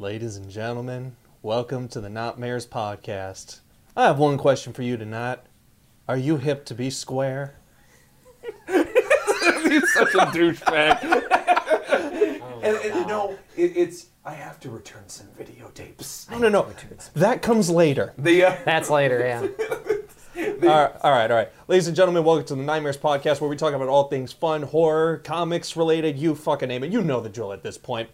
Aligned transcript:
Ladies 0.00 0.38
and 0.38 0.48
gentlemen, 0.48 1.14
welcome 1.42 1.86
to 1.88 2.00
the 2.00 2.08
Nightmares 2.08 2.66
podcast. 2.66 3.60
I 3.94 4.06
have 4.06 4.18
one 4.18 4.38
question 4.38 4.72
for 4.72 4.80
you 4.80 4.96
tonight. 4.96 5.40
Are 6.08 6.16
you 6.16 6.38
hip 6.38 6.64
to 6.64 6.74
be 6.74 6.88
square? 6.88 7.56
He's 8.66 9.92
such 9.92 10.14
a 10.14 10.24
douchebag. 10.32 11.26
And, 12.62 12.76
and 12.76 13.08
no, 13.08 13.38
it, 13.56 13.72
it's 13.76 14.06
I 14.24 14.32
have 14.32 14.60
to 14.60 14.70
return 14.70 15.06
some 15.08 15.26
videotapes. 15.38 16.30
No, 16.30 16.38
no, 16.38 16.48
no. 16.48 16.68
That 17.14 17.40
comes 17.42 17.68
later. 17.70 18.12
The 18.18 18.44
uh, 18.44 18.56
That's 18.64 18.88
later, 18.90 19.18
yeah. 19.18 19.40
All 20.62 20.68
right, 20.68 20.92
all 21.02 21.10
right, 21.10 21.30
all 21.30 21.36
right. 21.36 21.48
Ladies 21.68 21.88
and 21.88 21.96
gentlemen, 21.96 22.24
welcome 22.24 22.46
to 22.46 22.54
the 22.54 22.62
Nightmares 22.62 22.96
podcast 22.96 23.40
where 23.40 23.50
we 23.50 23.56
talk 23.56 23.74
about 23.74 23.88
all 23.88 24.08
things 24.08 24.32
fun, 24.32 24.62
horror, 24.62 25.18
comics 25.18 25.76
related. 25.76 26.18
You 26.18 26.34
fucking 26.34 26.68
name 26.68 26.84
it. 26.84 26.92
You 26.92 27.02
know 27.02 27.20
the 27.20 27.28
drill 27.28 27.52
at 27.52 27.62
this 27.62 27.76
point. 27.76 28.08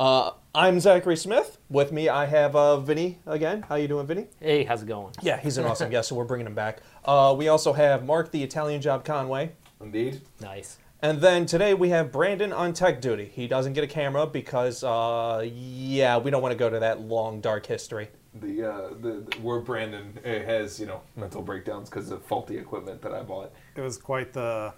Uh, 0.00 0.32
I'm 0.54 0.80
Zachary 0.80 1.18
Smith. 1.18 1.58
With 1.68 1.92
me, 1.92 2.08
I 2.08 2.24
have 2.24 2.56
uh, 2.56 2.78
Vinny 2.80 3.18
again. 3.26 3.60
How 3.68 3.74
you 3.74 3.86
doing, 3.86 4.06
Vinny? 4.06 4.28
Hey, 4.40 4.64
how's 4.64 4.82
it 4.82 4.86
going? 4.86 5.12
Yeah, 5.20 5.38
he's 5.38 5.58
an 5.58 5.66
awesome 5.66 5.90
guest, 5.90 6.08
so 6.08 6.14
we're 6.14 6.24
bringing 6.24 6.46
him 6.46 6.54
back. 6.54 6.78
Uh, 7.04 7.34
we 7.36 7.48
also 7.48 7.74
have 7.74 8.02
Mark, 8.06 8.30
the 8.30 8.42
Italian 8.42 8.80
Job 8.80 9.04
Conway. 9.04 9.52
indeed. 9.78 10.22
Nice. 10.40 10.78
And 11.02 11.20
then 11.20 11.44
today 11.44 11.74
we 11.74 11.90
have 11.90 12.10
Brandon 12.10 12.50
on 12.50 12.72
tech 12.72 13.02
duty. 13.02 13.26
He 13.26 13.46
doesn't 13.46 13.74
get 13.74 13.84
a 13.84 13.86
camera 13.86 14.26
because, 14.26 14.82
uh, 14.82 15.46
yeah, 15.52 16.16
we 16.16 16.30
don't 16.30 16.40
want 16.40 16.52
to 16.52 16.58
go 16.58 16.70
to 16.70 16.78
that 16.78 17.02
long, 17.02 17.42
dark 17.42 17.66
history. 17.66 18.08
The, 18.32 18.70
uh, 18.72 18.88
the, 19.02 19.26
the 19.28 19.36
where 19.42 19.60
Brandon 19.60 20.18
uh, 20.24 20.28
has 20.28 20.78
you 20.80 20.86
know 20.86 21.02
mental 21.16 21.42
breakdowns 21.42 21.90
because 21.90 22.10
of 22.10 22.24
faulty 22.24 22.56
equipment 22.56 23.02
that 23.02 23.12
I 23.12 23.22
bought. 23.22 23.52
It 23.74 23.80
was 23.80 23.98
quite 23.98 24.32
the 24.32 24.72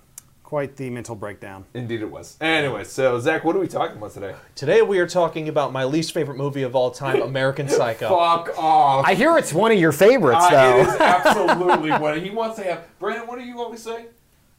quite 0.52 0.76
the 0.76 0.90
mental 0.90 1.14
breakdown. 1.16 1.64
Indeed, 1.72 2.02
it 2.02 2.10
was. 2.10 2.36
Anyway, 2.38 2.84
so 2.84 3.18
Zach, 3.18 3.42
what 3.42 3.56
are 3.56 3.58
we 3.58 3.66
talking 3.66 3.96
about 3.96 4.12
today? 4.12 4.34
Today 4.54 4.82
we 4.82 4.98
are 4.98 5.06
talking 5.06 5.48
about 5.48 5.72
my 5.72 5.84
least 5.84 6.12
favorite 6.12 6.36
movie 6.36 6.62
of 6.62 6.76
all 6.76 6.90
time, 6.90 7.22
American 7.22 7.68
Psycho. 7.70 8.10
Fuck 8.10 8.58
off. 8.58 9.06
I 9.06 9.14
hear 9.14 9.38
it's 9.38 9.54
one 9.54 9.72
of 9.72 9.78
your 9.78 9.92
favorites, 9.92 10.44
Uh, 10.44 10.50
though. 10.50 10.80
it 10.82 10.88
is 10.88 10.94
absolutely 11.00 11.90
what 11.98 12.20
he 12.20 12.28
wants 12.28 12.56
to 12.56 12.64
have. 12.64 12.84
Brandon, 12.98 13.26
what 13.26 13.38
do 13.38 13.46
you 13.46 13.58
always 13.62 13.80
say? 13.82 14.04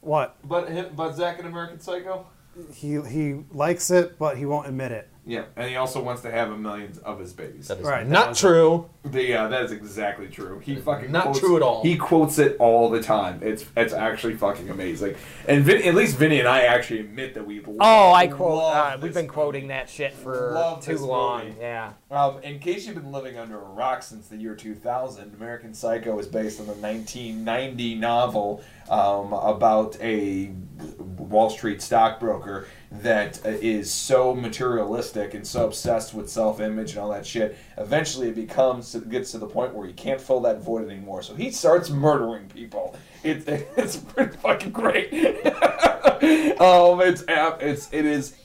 What 0.01 0.35
But 0.43 0.95
but 0.95 1.13
Zach 1.15 1.37
and 1.37 1.47
American 1.47 1.79
Psycho. 1.79 2.25
he 2.73 2.99
he 3.01 3.41
likes 3.51 3.91
it, 3.91 4.17
but 4.17 4.35
he 4.35 4.47
won't 4.47 4.65
admit 4.67 4.91
it. 4.91 5.09
Yeah, 5.25 5.43
and 5.55 5.69
he 5.69 5.77
also 5.77 6.03
wants 6.03 6.21
to 6.23 6.31
have 6.31 6.51
a 6.51 6.57
million 6.57 6.91
of 7.05 7.17
his 7.17 7.31
babies. 7.31 7.69
That 7.69 7.79
is 7.79 7.85
Right, 7.85 8.05
not 8.05 8.29
was- 8.29 8.39
true. 8.41 8.89
The 9.05 9.33
uh, 9.35 9.47
that 9.49 9.63
is 9.63 9.71
exactly 9.73 10.27
true. 10.27 10.59
He 10.59 10.77
fucking 10.77 11.11
Not 11.11 11.23
quotes, 11.25 11.39
true 11.39 11.57
at 11.57 11.61
all. 11.61 11.81
He 11.83 11.97
quotes 11.97 12.39
it 12.39 12.55
all 12.57 12.89
the 12.89 13.01
time. 13.01 13.39
It's 13.43 13.65
it's 13.75 13.93
actually 13.93 14.35
fucking 14.35 14.69
amazing. 14.69 15.15
And 15.47 15.63
Vin, 15.65 15.81
at 15.83 15.93
least 15.95 16.15
Vinny 16.17 16.39
and 16.39 16.47
I 16.47 16.61
actually 16.61 17.01
admit 17.01 17.33
that 17.33 17.45
we. 17.45 17.61
oh, 17.81 18.13
I 18.13 18.27
quote. 18.27 18.57
love 18.59 18.75
Uh, 18.75 18.97
we've 19.01 19.13
this 19.13 19.21
been 19.21 19.29
quoting 19.29 19.67
that 19.67 19.89
shit 19.89 20.13
for 20.13 20.51
Love 20.53 20.81
too 20.85 20.97
long. 20.99 21.45
movie. 21.47 21.57
Yeah. 21.59 21.93
Um, 22.11 22.41
in 22.43 22.59
case 22.59 22.85
you've 22.85 22.95
been 22.95 23.11
living 23.11 23.37
under 23.37 23.57
a 23.59 23.63
rock 23.65 24.03
since 24.03 24.27
the 24.27 24.37
year 24.37 24.55
2000, 24.55 25.33
American 25.35 25.73
Psycho 25.73 26.17
is 26.19 26.27
based 26.27 26.61
on 26.61 26.67
the 26.67 26.73
1990 26.73 27.95
novel 27.95 28.63
um, 28.89 29.33
about 29.33 29.97
a 30.01 30.51
Wall 31.17 31.49
Street 31.49 31.81
stockbroker 31.81 32.67
that 33.01 33.43
uh, 33.45 33.83
so 33.83 34.35
materialistic 34.35 35.33
and 35.33 35.45
so 35.45 35.65
obsessed 35.65 36.13
with 36.13 36.29
self-image 36.29 36.91
and 36.91 36.99
all 36.99 37.09
that 37.09 37.25
shit. 37.25 37.57
Eventually, 37.77 38.29
it 38.29 38.35
becomes 38.35 38.93
it 38.93 39.09
gets 39.09 39.31
to 39.31 39.39
the 39.39 39.47
point 39.47 39.73
where 39.73 39.87
he 39.87 39.93
can't 39.93 40.21
fill 40.21 40.41
that 40.41 40.61
void 40.61 40.89
anymore. 40.89 41.23
So 41.23 41.33
he 41.33 41.49
starts 41.51 41.89
murdering 41.89 42.47
people. 42.49 42.95
It, 43.23 43.43
it's 43.77 43.97
pretty 43.97 44.37
fucking 44.37 44.71
great. 44.71 45.11
um, 46.61 47.01
it's 47.01 47.23
ap- 47.27 47.61
it's 47.63 47.91
it 47.91 48.05
is 48.05 48.35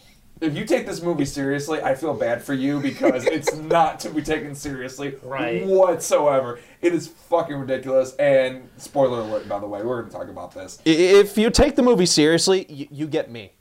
if 0.41 0.56
you 0.56 0.64
take 0.64 0.86
this 0.86 1.02
movie 1.02 1.24
seriously, 1.24 1.82
I 1.82 1.94
feel 1.94 2.14
bad 2.14 2.42
for 2.42 2.54
you 2.54 2.80
because 2.80 3.24
it's 3.26 3.54
not 3.56 4.00
to 4.00 4.10
be 4.10 4.22
taken 4.22 4.54
seriously 4.54 5.16
Right. 5.22 5.66
whatsoever. 5.66 6.60
It 6.80 6.94
is 6.94 7.08
fucking 7.08 7.56
ridiculous. 7.56 8.14
And 8.16 8.69
spoiler 8.76 9.20
alert, 9.20 9.48
by 9.48 9.58
the 9.58 9.66
way, 9.66 9.82
we're 9.82 10.00
going 10.00 10.10
to 10.12 10.16
talk 10.16 10.28
about 10.28 10.54
this. 10.54 10.81
If 10.84 11.37
you 11.37 11.50
take 11.50 11.76
the 11.76 11.82
movie 11.82 12.06
seriously, 12.06 12.66
you, 12.69 12.87
you 12.91 13.06
get 13.06 13.31
me. 13.31 13.53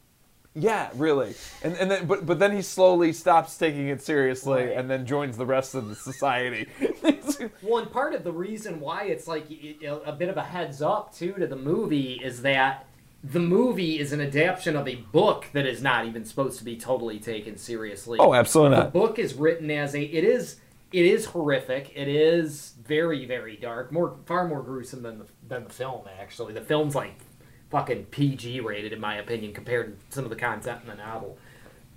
Yeah, 0.59 0.89
really. 0.95 1.35
And 1.63 1.75
and 1.75 1.91
then 1.91 2.07
but 2.07 2.25
but 2.25 2.39
then 2.39 2.51
he 2.55 2.61
slowly 2.61 3.13
stops 3.13 3.57
taking 3.57 3.89
it 3.89 4.01
seriously 4.01 4.63
Right. 4.65 4.77
and 4.77 4.89
then 4.89 5.05
joins 5.05 5.37
the 5.37 5.45
rest 5.45 5.75
of 5.75 5.87
the 5.87 5.95
society. 5.95 6.67
Well, 7.61 7.83
and 7.83 7.91
part 7.91 8.13
of 8.15 8.23
the 8.23 8.31
reason 8.31 8.79
why 8.79 9.03
it's 9.03 9.27
like 9.27 9.45
a 9.51 10.11
bit 10.13 10.29
of 10.29 10.37
a 10.37 10.43
heads 10.43 10.81
up 10.81 11.13
too 11.13 11.33
to 11.33 11.45
the 11.45 11.55
movie 11.55 12.19
is 12.23 12.41
that 12.41 12.85
the 13.23 13.39
movie 13.39 13.99
is 13.99 14.11
an 14.13 14.21
adaptation 14.21 14.75
of 14.75 14.87
a 14.87 14.95
book 14.95 15.45
that 15.53 15.65
is 15.67 15.81
not 15.83 16.05
even 16.05 16.23
supposed 16.25 16.57
to 16.59 16.63
be 16.63 16.75
totally 16.77 17.19
taken 17.19 17.57
seriously. 17.57 18.17
oh, 18.19 18.33
absolutely 18.33 18.77
not. 18.77 18.93
the 18.93 18.99
book 18.99 19.19
is 19.19 19.33
written 19.35 19.69
as 19.69 19.93
a 19.93 20.01
it 20.01 20.23
is 20.23 20.55
it 20.91 21.05
is 21.05 21.25
horrific 21.25 21.91
it 21.95 22.07
is 22.07 22.73
very 22.83 23.25
very 23.25 23.57
dark 23.57 23.91
more 23.91 24.15
far 24.25 24.47
more 24.47 24.63
gruesome 24.63 25.03
than 25.03 25.19
the 25.19 25.25
than 25.47 25.63
the 25.65 25.69
film 25.69 26.01
actually 26.19 26.53
the 26.53 26.61
film's 26.61 26.95
like 26.95 27.13
fucking 27.69 28.05
pg 28.05 28.59
rated 28.59 28.93
in 28.93 28.99
my 28.99 29.15
opinion 29.15 29.53
compared 29.53 29.97
to 30.09 30.15
some 30.15 30.23
of 30.23 30.29
the 30.29 30.35
content 30.35 30.79
in 30.83 30.87
the 30.89 30.95
novel 30.95 31.37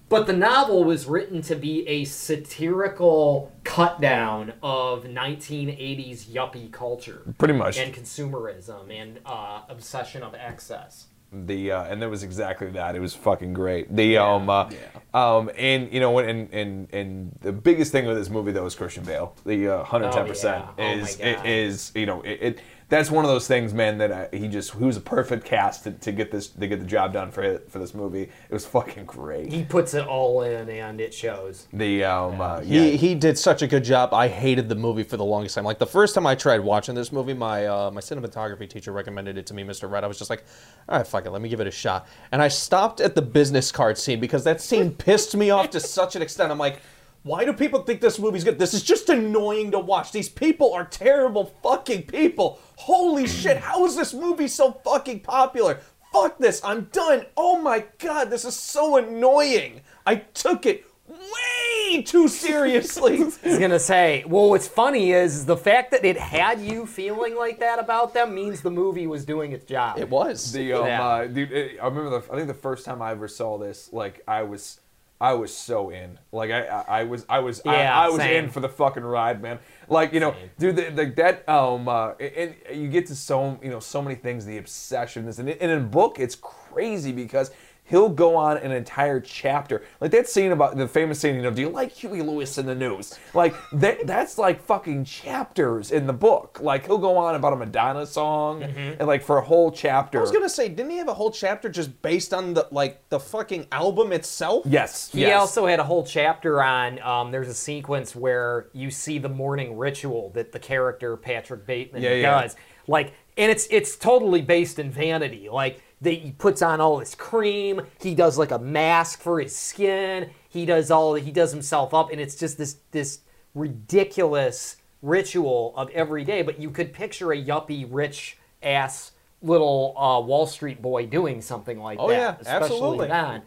but 0.09 0.27
the 0.27 0.33
novel 0.33 0.83
was 0.83 1.07
written 1.07 1.41
to 1.41 1.55
be 1.55 1.87
a 1.87 2.05
satirical 2.05 3.53
cut 3.63 4.01
down 4.01 4.53
of 4.63 5.05
1980s 5.05 6.25
yuppie 6.27 6.71
culture 6.73 7.23
Pretty 7.39 7.55
much. 7.55 7.79
and 7.79 7.95
consumerism 7.95 8.91
and 8.91 9.21
uh, 9.25 9.63
obsession 9.69 10.23
of 10.23 10.35
excess 10.35 11.07
the 11.33 11.71
uh, 11.71 11.85
and 11.85 12.03
that 12.03 12.11
was 12.11 12.25
exactly 12.25 12.71
that. 12.71 12.97
It 12.97 13.01
was 13.01 13.15
fucking 13.15 13.53
great. 13.53 13.95
The 13.95 14.19
um 14.19 14.51
uh, 14.51 14.69
um 15.15 15.49
and 15.57 15.93
you 15.93 16.01
know 16.01 16.19
and 16.19 16.53
and 16.53 16.93
and 16.93 17.39
the 17.41 17.53
biggest 17.53 17.93
thing 17.93 18.05
with 18.07 18.17
this 18.17 18.29
movie 18.29 18.51
though 18.51 18.67
is 18.67 18.75
Christian 18.75 19.05
Bale. 19.05 19.37
The 19.47 19.69
uh, 19.69 19.77
110 19.79 20.27
percent 20.27 20.65
Oh, 20.67 20.75
yeah. 20.77 20.85
Oh, 20.85 20.99
is 20.99 21.19
my 21.21 21.33
God. 21.35 21.47
is 21.47 21.93
you 21.95 22.07
know 22.07 22.23
it, 22.23 22.39
it 22.43 22.61
that's 22.91 23.11
one 23.11 23.25
of 23.25 23.31
those 23.31 23.47
things, 23.47 23.73
man. 23.73 23.99
That 23.99 24.13
I, 24.13 24.37
he 24.37 24.49
just 24.49 24.73
he 24.73 24.85
was 24.85 24.97
a 24.97 25.01
perfect 25.01 25.45
cast 25.45 25.85
to, 25.85 25.93
to 25.93 26.13
get 26.13 26.31
this 26.31 26.49
to 26.49 26.67
get 26.67 26.81
the 26.81 26.87
job 26.87 27.13
done 27.13 27.31
for 27.31 27.43
it, 27.43 27.71
for 27.71 27.79
this 27.79 27.95
movie. 27.95 28.23
It 28.25 28.53
was 28.53 28.67
fucking 28.67 29.07
great. 29.07 29.51
he 29.51 29.63
puts 29.63 29.95
it 29.95 30.07
all 30.07 30.43
in 30.43 30.69
and 30.69 31.01
it 31.01 31.15
shows 31.15 31.69
The 31.73 32.05
um 32.05 32.41
uh, 32.41 32.61
He, 32.61 32.97
he 32.97 33.15
did 33.15 33.39
such 33.39 33.63
a 33.63 33.67
good 33.67 33.85
job. 33.85 34.13
I 34.13 34.29
hated 34.29 34.69
the 34.69 34.75
movie 34.75 35.05
for 35.05 35.17
the 35.17 35.25
longest 35.25 35.55
time. 35.55 35.65
Like 35.65 35.79
the 35.79 35.87
first 35.87 36.15
time 36.15 36.27
I 36.27 36.35
tried 36.35 36.61
watching 36.61 36.95
this 36.95 37.13
movie, 37.13 37.33
my 37.35 37.67
uh, 37.67 37.91
my 37.91 38.01
cinematography 38.01 38.69
teacher 38.69 38.93
recommended 38.93 39.39
it 39.39 39.47
to 39.47 39.55
me, 39.55 39.63
Mr. 39.63 39.89
Red. 39.91 40.05
I 40.05 40.07
was 40.09 40.19
just 40.19 40.29
like, 40.29 40.45
all 40.89 40.99
right, 40.99 41.07
fuck 41.07 41.25
it, 41.25 41.31
let 41.31 41.41
me 41.41 41.49
give 41.49 41.61
it 41.61 41.67
a 41.69 41.71
shot. 41.71 42.09
And 42.33 42.43
I 42.43 42.49
stopped 42.49 43.01
at 43.01 43.15
the 43.15 43.23
business 43.23 43.71
card 43.73 43.97
scene 43.99 44.21
because 44.21 44.45
that 44.45 44.61
scene 44.61 44.91
pissed 45.07 45.37
me 45.37 45.51
off 45.51 45.71
to 45.71 45.81
such 45.81 46.17
an 46.17 46.23
extent. 46.23 46.51
I'm 46.51 46.59
like, 46.59 46.81
why 47.23 47.45
do 47.45 47.53
people 47.53 47.83
think 47.83 48.01
this 48.01 48.19
movie's 48.19 48.45
good? 48.45 48.59
This 48.59 48.73
is 48.75 48.83
just 48.83 49.09
annoying 49.11 49.71
to 49.73 49.79
watch. 49.79 50.11
These 50.13 50.29
people 50.31 50.73
are 50.73 50.85
terrible 50.87 51.55
fucking 51.63 52.05
people. 52.05 52.59
Holy 52.77 53.27
shit, 53.27 53.59
how 53.59 53.85
is 53.85 53.95
this 53.97 54.15
movie 54.15 54.49
so 54.49 54.73
fucking 54.85 55.21
popular? 55.21 55.81
Fuck 56.13 56.39
this, 56.39 56.61
I'm 56.65 56.85
done. 56.93 57.27
Oh 57.37 57.61
my 57.61 57.85
god, 57.99 58.31
this 58.31 58.45
is 58.45 58.57
so 58.57 58.97
annoying. 58.97 59.83
I 60.07 60.17
took 60.17 60.67
it 60.67 60.85
way 61.09 62.03
too 62.03 62.27
seriously. 62.29 63.19
I 63.21 63.25
was 63.25 63.59
gonna 63.59 63.79
say, 63.79 64.25
well, 64.27 64.49
what's 64.49 64.67
funny 64.67 65.13
is 65.13 65.45
the 65.45 65.57
fact 65.57 65.91
that 65.93 66.05
it 66.05 66.17
had 66.17 66.61
you 66.61 66.87
feeling 66.87 67.37
like 67.37 67.61
that 67.61 67.79
about 67.79 68.15
them 68.15 68.35
means 68.35 68.61
the 68.63 68.71
movie 68.71 69.07
was 69.07 69.25
doing 69.25 69.53
its 69.53 69.65
job. 69.65 69.99
it 69.99 70.09
was. 70.09 70.53
The 70.53 70.73
um, 70.73 70.87
Yeah. 70.87 71.07
uh, 71.07 71.27
dude, 71.27 71.53
it, 71.53 71.79
I 71.81 71.87
remember. 71.87 72.11
The, 72.11 72.33
I 72.33 72.37
think 72.37 72.49
the 72.49 72.55
first 72.55 72.85
time 72.85 73.03
I 73.03 73.11
ever 73.13 73.29
saw 73.29 73.59
this, 73.59 73.93
like 73.93 74.23
I 74.27 74.43
was, 74.43 74.81
I 75.21 75.35
was 75.35 75.55
so 75.55 75.91
in. 75.91 76.19
Like 76.33 76.51
I, 76.51 76.67
I, 76.67 77.01
I 77.01 77.05
was, 77.05 77.27
I 77.29 77.41
was, 77.41 77.61
Yeah, 77.65 77.73
I, 77.73 78.07
I 78.07 78.09
was 78.09 78.17
same. 78.21 78.45
in 78.45 78.51
for 78.51 78.61
the 78.61 78.69
fucking 78.71 79.03
ride, 79.03 79.43
man. 79.43 79.59
Like 79.89 80.13
you 80.15 80.21
know, 80.21 80.33
Same. 80.33 80.51
dude, 80.59 80.77
the, 80.77 80.91
the, 80.91 81.13
that 81.17 81.49
um, 81.49 81.89
uh, 81.89 82.13
and 82.15 82.55
you 82.73 82.89
get 82.89 83.07
to 83.07 83.15
so 83.15 83.59
you 83.63 83.69
know 83.71 83.81
so 83.81 84.01
many 84.01 84.15
things, 84.15 84.47
the 84.47 84.57
obsessions, 84.57 85.39
and, 85.39 85.49
and 85.49 85.61
in 85.71 85.79
a 85.79 85.81
book, 85.81 86.19
it's 86.19 86.37
crazy 86.37 87.13
because. 87.13 87.51
He'll 87.91 88.09
go 88.09 88.37
on 88.37 88.57
an 88.59 88.71
entire 88.71 89.19
chapter, 89.19 89.83
like 90.01 90.13
that 90.13 90.29
scene 90.29 90.53
about 90.53 90.77
the 90.77 90.87
famous 90.87 91.19
scene. 91.19 91.35
You 91.35 91.43
know, 91.43 91.51
do 91.51 91.61
you 91.61 91.69
like 91.69 91.91
Huey 91.91 92.23
Lewis 92.23 92.57
and 92.57 92.69
the 92.69 92.75
News? 92.75 93.19
Like 93.35 93.53
that. 93.73 94.07
That's 94.07 94.39
like 94.39 94.63
fucking 94.63 95.05
chapters 95.05 95.91
in 95.91 96.07
the 96.07 96.13
book. 96.13 96.61
Like 96.63 96.87
he'll 96.87 96.99
go 96.99 97.17
on 97.17 97.35
about 97.35 97.53
a 97.53 97.57
Madonna 97.57 98.07
song, 98.07 98.63
and 98.63 99.09
like 99.09 99.25
for 99.25 99.39
a 99.39 99.43
whole 99.43 99.73
chapter. 99.73 100.19
I 100.19 100.21
was 100.21 100.31
gonna 100.31 100.49
say, 100.49 100.69
didn't 100.69 100.93
he 100.93 100.99
have 100.99 101.09
a 101.09 101.15
whole 101.15 101.33
chapter 101.33 101.69
just 101.69 102.01
based 102.01 102.33
on 102.33 102.55
the 102.55 102.69
like 102.71 103.09
the 103.09 103.19
fucking 103.19 103.67
album 103.73 104.13
itself? 104.13 104.65
Yes. 104.67 105.11
He 105.11 105.23
yes. 105.23 105.41
also 105.41 105.67
had 105.67 105.81
a 105.81 105.85
whole 105.85 106.05
chapter 106.05 106.63
on. 106.63 107.01
Um, 107.01 107.33
there's 107.33 107.49
a 107.49 107.55
sequence 107.55 108.15
where 108.15 108.69
you 108.73 108.91
see 108.93 109.19
the 109.19 109.29
morning 109.29 109.77
ritual 109.77 110.31
that 110.35 110.53
the 110.53 110.61
character 110.61 111.17
Patrick 111.17 111.67
Bateman 111.67 112.03
Yeah, 112.03 112.15
yeah. 112.15 112.43
does. 112.43 112.57
Like, 112.87 113.15
and 113.37 113.51
it's 113.51 113.67
it's 113.71 113.97
totally 113.97 114.43
based 114.43 114.79
in 114.79 114.91
vanity. 114.91 115.49
Like, 115.49 115.83
they, 116.01 116.15
he 116.17 116.31
puts 116.33 116.63
on 116.63 116.81
all 116.81 116.99
this 116.99 117.15
cream. 117.15 117.83
He 118.01 118.15
does 118.15 118.39
like 118.39 118.51
a 118.51 118.59
mask 118.59 119.21
for 119.21 119.41
his 119.41 119.55
skin. 119.55 120.31
He 120.49 120.65
does 120.67 120.91
all. 120.91 121.15
He 121.15 121.31
does 121.31 121.53
himself 121.53 121.93
up, 121.95 122.11
and 122.11 122.21
it's 122.21 122.35
just 122.37 122.59
this 122.59 122.77
this 122.91 123.21
ridiculous 123.55 124.77
ritual 125.03 125.73
of 125.77 125.91
every 125.91 126.25
day. 126.25 126.43
But 126.43 126.61
you 126.61 126.71
could 126.71 126.93
picture 126.93 127.33
a 127.33 127.43
yuppie 127.43 127.87
rich 127.89 128.39
ass 128.63 129.13
little 129.43 129.95
uh, 129.97 130.21
Wall 130.21 130.47
Street 130.47 130.83
boy 130.83 131.07
doing 131.07 131.41
something 131.41 131.79
like 131.79 131.99
Oh, 132.01 132.09
that. 132.09 132.15
yeah, 132.17 132.37
especially 132.41 132.77
absolutely. 132.77 133.09
then. 133.09 133.43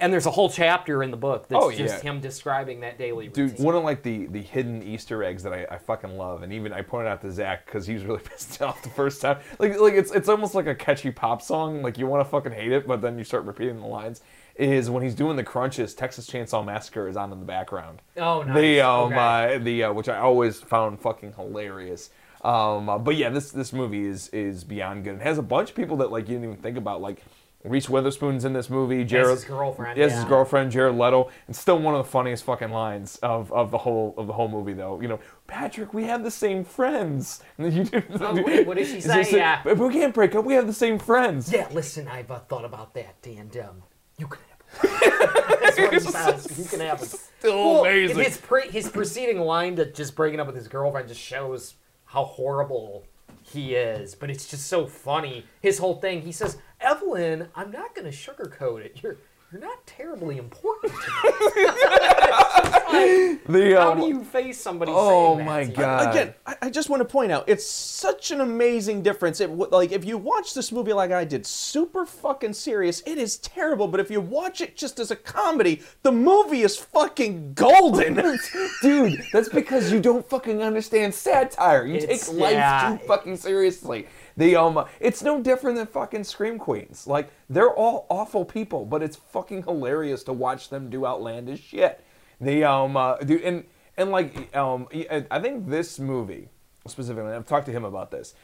And 0.00 0.12
there's 0.12 0.26
a 0.26 0.30
whole 0.30 0.48
chapter 0.48 1.02
in 1.02 1.10
the 1.10 1.16
book 1.16 1.48
that's 1.48 1.64
Oh, 1.64 1.72
just 1.72 2.02
him 2.02 2.20
describing 2.20 2.80
that 2.80 2.98
daily 2.98 3.28
routine. 3.28 3.48
Dude, 3.48 3.58
one 3.58 3.74
of 3.74 3.82
like 3.82 4.02
the 4.04 4.26
the 4.26 4.40
hidden 4.40 4.80
Easter 4.82 5.24
eggs 5.24 5.42
that 5.42 5.52
I, 5.52 5.66
I 5.68 5.78
fucking 5.78 6.16
love, 6.16 6.42
and 6.44 6.52
even 6.52 6.72
I 6.72 6.82
pointed 6.82 7.08
out 7.08 7.20
to 7.22 7.32
Zach 7.32 7.66
because 7.66 7.86
he 7.86 7.94
was 7.94 8.04
really 8.04 8.20
pissed 8.24 8.62
off 8.62 8.80
the 8.82 8.90
first 8.90 9.20
time. 9.20 9.38
Like 9.58 9.78
like 9.80 9.94
it's 9.94 10.12
it's 10.12 10.28
almost 10.28 10.54
like 10.54 10.66
a 10.68 10.74
catchy 10.74 11.10
pop 11.10 11.42
song. 11.42 11.82
Like 11.82 11.98
you 11.98 12.06
want 12.06 12.24
to 12.24 12.30
fucking 12.30 12.52
hate 12.52 12.70
it, 12.70 12.86
but 12.86 13.02
then 13.02 13.18
you 13.18 13.24
start 13.24 13.44
repeating 13.44 13.80
the 13.80 13.86
lines. 13.86 14.20
Is 14.54 14.88
when 14.90 15.02
he's 15.04 15.14
doing 15.14 15.36
the 15.36 15.44
crunches, 15.44 15.94
Texas 15.94 16.28
Chainsaw 16.28 16.64
Massacre 16.64 17.06
is 17.08 17.16
on 17.16 17.32
in 17.32 17.38
the 17.40 17.44
background. 17.46 18.00
Oh, 18.16 18.42
nice. 18.42 18.54
The 18.56 18.80
um 18.80 19.12
Okay. 19.12 19.54
uh, 19.54 19.58
the 19.58 19.82
uh, 19.84 19.92
which 19.92 20.08
I 20.08 20.18
always 20.18 20.60
found 20.60 21.00
fucking 21.00 21.32
hilarious. 21.34 22.10
Um, 22.44 22.88
uh, 22.88 22.98
but 22.98 23.16
yeah, 23.16 23.30
this 23.30 23.50
this 23.50 23.72
movie 23.72 24.04
is 24.06 24.28
is 24.28 24.62
beyond 24.62 25.02
good. 25.04 25.16
It 25.16 25.22
has 25.22 25.38
a 25.38 25.42
bunch 25.42 25.70
of 25.70 25.76
people 25.76 25.96
that 25.98 26.12
like 26.12 26.28
you 26.28 26.34
didn't 26.36 26.44
even 26.52 26.56
think 26.62 26.76
about. 26.76 27.00
Like 27.00 27.22
Reese 27.64 27.88
Witherspoon's 27.88 28.44
in 28.44 28.52
this 28.52 28.70
movie. 28.70 29.04
Jared, 29.04 29.30
his 29.30 29.44
girlfriend, 29.44 29.98
Yes, 29.98 30.12
his 30.12 30.22
yeah. 30.22 30.28
girlfriend 30.28 30.70
Jared 30.70 30.94
Leto. 30.96 31.28
And 31.48 31.56
still 31.56 31.78
one 31.78 31.94
of 31.94 32.04
the 32.04 32.10
funniest 32.10 32.44
fucking 32.44 32.70
lines 32.70 33.16
of, 33.16 33.52
of 33.52 33.70
the 33.72 33.78
whole 33.78 34.14
of 34.16 34.26
the 34.28 34.32
whole 34.32 34.48
movie 34.48 34.74
though. 34.74 35.00
You 35.00 35.08
know, 35.08 35.20
Patrick, 35.48 35.92
we 35.92 36.04
have 36.04 36.22
the 36.22 36.30
same 36.30 36.64
friends. 36.64 37.42
And 37.58 37.66
then 37.72 37.76
you 37.76 37.84
do, 37.84 38.02
Oh, 38.20 38.40
wait, 38.42 38.66
what 38.66 38.76
did 38.76 38.86
she 38.86 39.00
say? 39.00 39.26
Yeah. 39.30 39.60
"But 39.64 39.76
we 39.76 39.92
can't 39.92 40.14
break 40.14 40.34
up. 40.36 40.44
We 40.44 40.54
have 40.54 40.66
the 40.68 40.72
same 40.72 40.98
friends. 40.98 41.52
Yeah, 41.52 41.68
listen, 41.72 42.06
I've 42.06 42.30
uh, 42.30 42.38
thought 42.40 42.64
about 42.64 42.94
that, 42.94 43.16
and 43.26 43.54
um, 43.56 43.82
you 44.18 44.28
can 44.28 44.40
have 44.48 44.58
That's 45.60 45.78
what 45.78 45.92
he 45.94 46.00
says. 46.00 46.58
You 46.58 46.64
can 46.66 46.80
have 46.80 47.02
it. 47.02 47.08
Still 47.08 47.80
amazing. 47.80 48.18
His, 48.18 48.36
pre- 48.36 48.68
his 48.70 48.88
preceding 48.88 49.40
line 49.40 49.76
to 49.76 49.90
just 49.90 50.14
breaking 50.14 50.40
up 50.40 50.46
with 50.46 50.56
his 50.56 50.68
girlfriend 50.68 51.08
just 51.08 51.20
shows 51.20 51.74
how 52.04 52.24
horrible 52.24 53.04
he 53.42 53.74
is. 53.74 54.14
But 54.14 54.30
it's 54.30 54.46
just 54.48 54.66
so 54.66 54.86
funny. 54.86 55.46
His 55.62 55.78
whole 55.78 55.94
thing, 55.96 56.20
he 56.22 56.32
says, 56.32 56.58
Evelyn, 56.88 57.48
I'm 57.54 57.70
not 57.70 57.94
going 57.94 58.10
to 58.10 58.16
sugarcoat 58.16 58.80
it. 58.80 59.00
You're 59.02 59.18
you're 59.52 59.60
not 59.62 59.86
terribly 59.86 60.36
important 60.36 60.92
to 60.92 60.98
me. 60.98 61.66
The 63.48 63.76
How 63.78 63.92
um, 63.92 64.00
do 64.00 64.06
you 64.06 64.22
face 64.24 64.60
somebody 64.60 64.92
Oh 64.94 65.36
saying 65.36 65.38
that 65.38 65.44
my 65.46 65.64
to 65.64 65.70
you? 65.70 65.76
God. 65.76 66.14
Again, 66.14 66.34
I, 66.44 66.56
I 66.62 66.70
just 66.70 66.90
want 66.90 67.00
to 67.00 67.04
point 67.04 67.32
out 67.32 67.44
it's 67.48 67.64
such 67.64 68.30
an 68.30 68.42
amazing 68.42 69.02
difference. 69.02 69.40
It 69.40 69.50
like 69.50 69.90
if 69.92 70.04
you 70.04 70.18
watch 70.18 70.52
this 70.52 70.70
movie 70.70 70.92
like 70.92 71.10
I 71.10 71.24
did, 71.24 71.46
super 71.46 72.04
fucking 72.04 72.52
serious, 72.52 73.02
it 73.06 73.16
is 73.16 73.38
terrible. 73.38 73.88
But 73.88 74.00
if 74.00 74.10
you 74.10 74.20
watch 74.20 74.60
it 74.60 74.76
just 74.76 74.98
as 74.98 75.10
a 75.10 75.16
comedy, 75.16 75.80
the 76.02 76.12
movie 76.12 76.60
is 76.60 76.76
fucking 76.76 77.54
golden. 77.54 78.14
dude, 78.82 79.22
that's 79.32 79.48
because 79.48 79.90
you 79.90 80.00
don't 80.00 80.28
fucking 80.28 80.62
understand 80.62 81.14
satire. 81.14 81.86
You 81.86 81.96
It's- 81.96 82.28
take 82.28 82.36
life 82.38 82.52
yeah. 82.52 82.98
too 83.00 83.06
fucking 83.06 83.36
seriously. 83.38 84.06
The 84.38 84.54
um, 84.54 84.84
it's 85.00 85.20
no 85.20 85.42
different 85.42 85.76
than 85.76 85.88
fucking 85.88 86.22
scream 86.22 86.58
queens. 86.58 87.08
Like 87.08 87.30
they're 87.50 87.74
all 87.74 88.06
awful 88.08 88.44
people, 88.44 88.86
but 88.86 89.02
it's 89.02 89.16
fucking 89.16 89.64
hilarious 89.64 90.22
to 90.24 90.32
watch 90.32 90.68
them 90.68 90.88
do 90.88 91.04
outlandish 91.04 91.60
shit. 91.60 92.04
The 92.40 92.62
um, 92.62 92.96
uh, 92.96 93.16
dude, 93.16 93.42
and 93.42 93.64
and 93.96 94.12
like 94.12 94.54
um, 94.56 94.86
I 95.30 95.40
think 95.40 95.68
this 95.68 95.98
movie 95.98 96.48
specifically, 96.86 97.32
I've 97.32 97.46
talked 97.46 97.66
to 97.66 97.72
him 97.72 97.84
about 97.84 98.12
this 98.12 98.34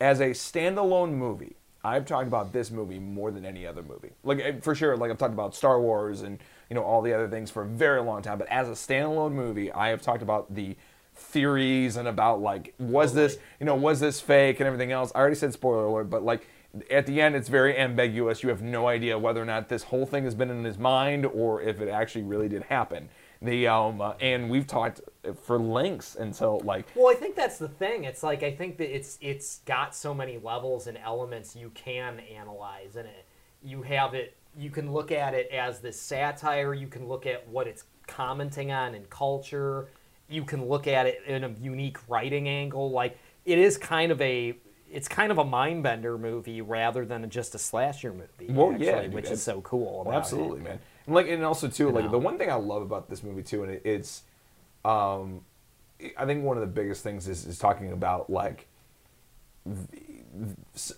as 0.00 0.20
a 0.20 0.30
standalone 0.30 1.12
movie. 1.12 1.54
I've 1.84 2.06
talked 2.06 2.26
about 2.26 2.52
this 2.52 2.70
movie 2.70 2.98
more 2.98 3.30
than 3.30 3.44
any 3.44 3.64
other 3.64 3.82
movie. 3.82 4.10
Like 4.24 4.40
eh, 4.40 4.54
for 4.60 4.74
sure, 4.74 4.96
like 4.96 5.12
I've 5.12 5.18
talked 5.18 5.34
about 5.34 5.54
Star 5.54 5.80
Wars 5.80 6.22
and 6.22 6.38
you 6.68 6.74
know 6.74 6.82
all 6.82 7.00
the 7.00 7.12
other 7.12 7.28
things 7.28 7.50
for 7.50 7.62
a 7.62 7.66
very 7.66 8.00
long 8.02 8.22
time. 8.22 8.38
But 8.38 8.48
as 8.48 8.68
a 8.68 8.72
standalone 8.72 9.32
movie, 9.32 9.70
I 9.70 9.88
have 9.88 10.02
talked 10.02 10.22
about 10.22 10.52
the 10.52 10.76
theories 11.14 11.96
and 11.96 12.08
about 12.08 12.40
like 12.40 12.74
was 12.78 13.14
this 13.14 13.38
you 13.60 13.66
know 13.66 13.74
was 13.74 14.00
this 14.00 14.20
fake 14.20 14.60
and 14.60 14.66
everything 14.66 14.92
else. 14.92 15.12
I 15.14 15.18
already 15.18 15.36
said 15.36 15.52
spoiler 15.52 15.86
alert, 15.86 16.10
but 16.10 16.24
like 16.24 16.48
at 16.90 17.06
the 17.06 17.20
end, 17.20 17.36
it's 17.36 17.48
very 17.48 17.78
ambiguous. 17.78 18.42
You 18.42 18.48
have 18.48 18.62
no 18.62 18.88
idea 18.88 19.18
whether 19.18 19.40
or 19.40 19.44
not 19.44 19.68
this 19.68 19.84
whole 19.84 20.06
thing 20.06 20.24
has 20.24 20.34
been 20.34 20.50
in 20.50 20.64
his 20.64 20.78
mind 20.78 21.24
or 21.26 21.62
if 21.62 21.80
it 21.80 21.88
actually 21.88 22.24
really 22.24 22.48
did 22.48 22.64
happen. 22.64 23.08
The 23.42 23.68
um 23.68 24.00
uh, 24.00 24.14
and 24.20 24.48
we've 24.48 24.66
talked 24.66 25.00
for 25.42 25.58
lengths 25.58 26.16
until 26.16 26.60
like 26.64 26.86
Well, 26.94 27.14
I 27.14 27.18
think 27.18 27.36
that's 27.36 27.58
the 27.58 27.68
thing. 27.68 28.04
It's 28.04 28.22
like 28.22 28.42
I 28.42 28.50
think 28.50 28.78
that 28.78 28.94
it's 28.94 29.18
it's 29.20 29.58
got 29.66 29.94
so 29.94 30.14
many 30.14 30.38
levels 30.38 30.86
and 30.86 30.98
elements 30.98 31.54
you 31.54 31.70
can 31.74 32.20
analyze 32.20 32.96
in 32.96 33.06
it. 33.06 33.26
You 33.62 33.82
have 33.82 34.14
it. 34.14 34.36
You 34.56 34.70
can 34.70 34.92
look 34.92 35.12
at 35.12 35.34
it 35.34 35.48
as 35.52 35.80
this 35.80 36.00
satire. 36.00 36.74
You 36.74 36.86
can 36.86 37.06
look 37.06 37.26
at 37.26 37.46
what 37.48 37.66
it's 37.66 37.84
commenting 38.06 38.72
on 38.72 38.94
in 38.94 39.04
culture. 39.06 39.88
You 40.28 40.44
can 40.44 40.66
look 40.68 40.86
at 40.86 41.06
it 41.06 41.22
in 41.26 41.44
a 41.44 41.50
unique 41.60 41.98
writing 42.08 42.48
angle. 42.48 42.90
Like 42.90 43.18
it 43.44 43.58
is 43.58 43.76
kind 43.76 44.10
of 44.10 44.20
a 44.20 44.56
it's 44.94 45.08
kind 45.08 45.32
of 45.32 45.38
a 45.38 45.44
mind 45.44 45.82
bender 45.82 46.16
movie 46.16 46.60
rather 46.60 47.04
than 47.04 47.28
just 47.28 47.54
a 47.56 47.58
slasher 47.58 48.12
movie. 48.12 48.46
Well, 48.48 48.70
actually, 48.70 48.86
yeah, 48.86 49.02
dude, 49.02 49.12
which 49.12 49.28
is 49.28 49.42
so 49.42 49.60
cool. 49.62 50.02
About 50.02 50.14
Absolutely, 50.14 50.60
it. 50.60 50.64
man. 50.64 50.78
And 51.06 51.14
like, 51.16 51.28
and 51.28 51.44
also 51.44 51.66
too, 51.66 51.90
like 51.90 52.04
know. 52.04 52.12
the 52.12 52.18
one 52.18 52.38
thing 52.38 52.48
I 52.48 52.54
love 52.54 52.82
about 52.82 53.10
this 53.10 53.24
movie 53.24 53.42
too, 53.42 53.64
and 53.64 53.72
it, 53.72 53.82
it's, 53.84 54.22
um, 54.84 55.40
I 56.16 56.24
think 56.26 56.44
one 56.44 56.56
of 56.56 56.60
the 56.60 56.68
biggest 56.68 57.02
things 57.02 57.26
is, 57.26 57.44
is 57.44 57.58
talking 57.58 57.90
about 57.90 58.30
like 58.30 58.68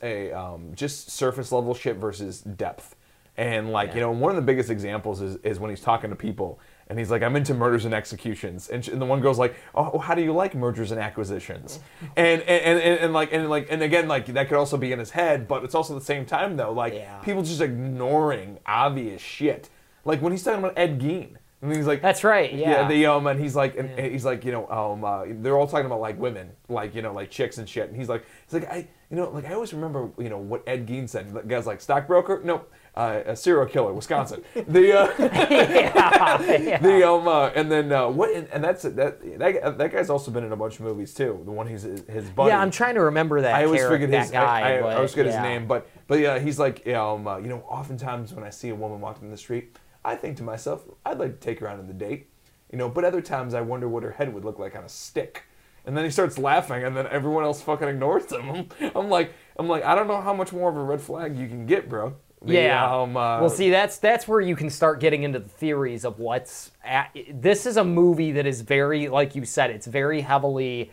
a 0.03 0.33
um, 0.33 0.73
just 0.75 1.11
surface 1.11 1.51
level 1.51 1.75
shit 1.75 1.97
versus 1.97 2.43
depth. 2.43 2.97
And 3.39 3.71
like 3.71 3.95
you 3.95 4.01
know, 4.01 4.11
one 4.11 4.31
of 4.31 4.37
the 4.37 4.43
biggest 4.43 4.69
examples 4.69 5.23
is, 5.23 5.37
is 5.37 5.59
when 5.59 5.71
he's 5.71 5.81
talking 5.81 6.11
to 6.11 6.17
people 6.17 6.59
and 6.89 6.99
he's 6.99 7.11
like, 7.11 7.23
"I'm 7.23 7.35
into 7.37 7.53
murders 7.55 7.85
and 7.85 7.93
executions," 7.95 8.69
and, 8.69 8.85
sh- 8.85 8.89
and 8.89 9.01
the 9.01 9.07
one 9.07 9.21
girl's 9.21 9.39
like, 9.39 9.57
"Oh, 9.75 9.99
how 9.99 10.15
do 10.15 10.23
you 10.23 10.33
like 10.33 10.55
mergers 10.55 10.91
and 10.93 11.01
acquisitions?" 11.01 11.81
and, 12.17 12.43
and, 12.43 12.81
and 12.81 13.01
and 13.01 13.13
like 13.13 13.33
and 13.33 13.49
like 13.51 13.67
and 13.71 13.83
again, 13.83 14.09
like 14.09 14.27
that 14.27 14.49
could 14.49 14.57
also 14.59 14.77
be 14.77 14.93
in 14.93 14.99
his 14.99 15.11
head, 15.11 15.49
but 15.49 15.65
it's 15.65 15.75
also 15.75 15.95
at 15.97 16.01
the 16.01 16.05
same 16.07 16.25
time 16.27 16.57
though, 16.57 16.73
like 16.73 16.95
Yeah. 16.95 17.19
people 17.19 17.43
just 17.43 17.61
ignoring 17.61 18.59
obvious 18.67 19.21
shit. 19.23 19.69
Like 20.05 20.21
when 20.23 20.33
he's 20.33 20.43
talking 20.45 20.61
about 20.61 20.75
Ed 20.79 21.01
Gein, 21.01 21.37
and 21.63 21.75
he's 21.75 21.87
like, 21.87 22.03
That's 22.03 22.23
right, 22.23 22.53
yeah. 22.53 22.87
the 22.87 23.07
um, 23.07 23.27
and 23.27 23.41
he's 23.41 23.57
like, 23.57 23.77
and, 23.77 23.91
and 23.99 24.13
he's 24.13 24.25
like, 24.25 24.45
you 24.45 24.53
know, 24.53 24.69
um, 24.69 25.03
uh, 25.05 25.25
they're 25.29 25.57
all 25.59 25.67
talking 25.67 25.87
about 25.87 26.01
like 26.01 26.19
women, 26.21 26.51
like 26.69 26.95
you 26.95 27.03
know, 27.03 27.13
like 27.13 27.31
chicks 27.31 27.59
and 27.59 27.69
shit. 27.69 27.89
And 27.89 27.97
he's 27.97 28.09
like, 28.09 28.25
he's 28.47 28.61
like, 28.61 28.71
I, 28.71 28.87
you 29.11 29.17
know, 29.17 29.31
like 29.31 29.47
I 29.47 29.55
always 29.55 29.73
remember, 29.73 30.11
you 30.19 30.29
know, 30.29 30.39
what 30.39 30.63
Ed 30.69 30.87
Gein 30.87 31.09
said. 31.09 31.33
The 31.33 31.43
guy's 31.43 31.67
like, 31.67 31.81
stockbroker, 31.81 32.41
nope, 32.45 32.71
uh, 32.97 33.23
a 33.27 33.37
serial 33.37 33.67
killer, 33.67 33.93
Wisconsin. 33.93 34.43
the 34.55 34.99
uh, 34.99 35.07
the 36.81 37.09
um, 37.09 37.29
uh, 37.29 37.49
and 37.49 37.71
then 37.71 37.93
uh, 37.93 38.09
what? 38.09 38.35
And, 38.35 38.49
and 38.49 38.65
that's 38.65 38.85
that, 38.85 39.39
that 39.39 39.79
that 39.79 39.93
guy's 39.93 40.09
also 40.09 40.31
been 40.31 40.45
in 40.45 40.53
a 40.53 40.57
bunch 40.57 40.77
of 40.77 40.81
movies 40.81 41.13
too. 41.13 41.43
The 41.45 41.51
one 41.51 41.67
he's 41.67 41.83
his 41.83 42.31
buddy. 42.31 42.51
Yeah, 42.51 42.61
I'm 42.61 42.71
trying 42.71 42.95
to 42.95 43.03
remember 43.03 43.43
that. 43.43 43.55
I 43.55 43.65
always 43.65 43.83
forget 43.83 44.09
his 44.09 44.31
guy. 44.31 44.61
I, 44.61 44.79
I, 44.79 44.81
but, 44.81 44.89
I 44.89 44.95
always 44.97 45.11
forget 45.11 45.27
yeah. 45.27 45.33
his 45.33 45.43
name, 45.43 45.67
but 45.67 45.89
but 46.07 46.21
yeah, 46.21 46.39
he's 46.39 46.59
like 46.59 46.87
um, 46.89 47.29
uh, 47.29 47.37
you 47.37 47.49
know, 47.49 47.59
oftentimes 47.69 48.33
when 48.33 48.45
I 48.45 48.51
see 48.51 48.71
a 48.71 48.75
woman 48.75 49.01
walking 49.01 49.25
in 49.25 49.31
the 49.31 49.37
street, 49.37 49.77
I 50.03 50.15
think 50.17 50.39
to 50.39 50.43
myself, 50.43 50.85
I'd 51.05 51.19
like 51.19 51.39
to 51.39 51.47
take 51.47 51.61
her 51.61 51.69
out 51.69 51.79
on 51.79 51.91
a 51.91 51.93
date, 51.93 52.31
you 52.73 52.79
know. 52.79 52.89
But 52.89 53.05
other 53.05 53.21
times, 53.21 53.53
I 53.53 53.61
wonder 53.61 53.89
what 53.89 54.05
her 54.05 54.13
head 54.13 54.33
would 54.33 54.45
look 54.45 54.59
like 54.59 54.75
on 54.75 54.85
a 54.85 54.89
stick. 54.89 55.45
And 55.85 55.97
then 55.97 56.05
he 56.05 56.11
starts 56.11 56.37
laughing, 56.37 56.83
and 56.83 56.97
then 56.97 57.07
everyone 57.09 57.45
else 57.45 57.63
fucking 57.63 57.87
ignores 57.87 58.33
him. 58.33 58.49
I'm, 58.51 58.69
I'm 58.97 59.09
like, 59.09 59.35
I'm 59.57 59.69
like, 59.69 59.85
I 59.85 59.95
don't 59.95 60.09
know 60.09 60.21
how 60.21 60.35
much 60.35 60.53
more 60.53 60.69
of 60.69 60.77
a 60.77 60.83
red 60.83 61.01
flag 61.01 61.39
you 61.39 61.47
can 61.47 61.65
get, 61.65 61.89
bro. 61.89 62.17
The, 62.47 62.55
Yeah. 62.55 63.03
Um, 63.03 63.17
uh, 63.17 63.41
well, 63.41 63.51
see, 63.51 63.71
that's 63.71 63.99
that's 63.99 64.27
where 64.27 64.41
you 64.41 64.57
can 64.57 64.71
start 64.71 65.01
getting 65.01 65.23
into 65.23 65.39
the 65.39 65.49
theories 65.49 66.05
of 66.05 66.19
what's. 66.19 66.71
At, 66.85 67.17
this 67.31 67.67
is 67.67 67.77
a 67.77 67.85
movie 67.85 68.33
that 68.33 68.47
is 68.47 68.61
very, 68.61 69.09
like 69.09 69.35
you 69.35 69.45
said, 69.45 69.71
it's 69.71 69.87
very 69.87 70.21
heavily 70.21 70.91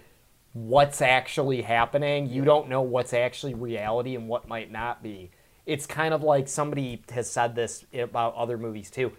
what's 0.54 1.02
actually 1.02 1.62
happening. 1.62 2.30
You 2.30 2.44
don't 2.44 2.70
know 2.70 2.82
what's 2.82 3.14
actually 3.14 3.54
reality 3.54 4.16
and 4.16 4.28
what 4.28 4.48
might 4.48 4.72
not 4.72 5.02
be. 5.04 5.32
It's 5.66 5.86
kind 5.86 6.14
of 6.14 6.24
like 6.24 6.48
somebody 6.48 7.02
has 7.12 7.30
said 7.30 7.56
this 7.56 7.86
about 7.94 8.36
other 8.36 8.58
movies 8.58 8.92
too. 8.92 9.14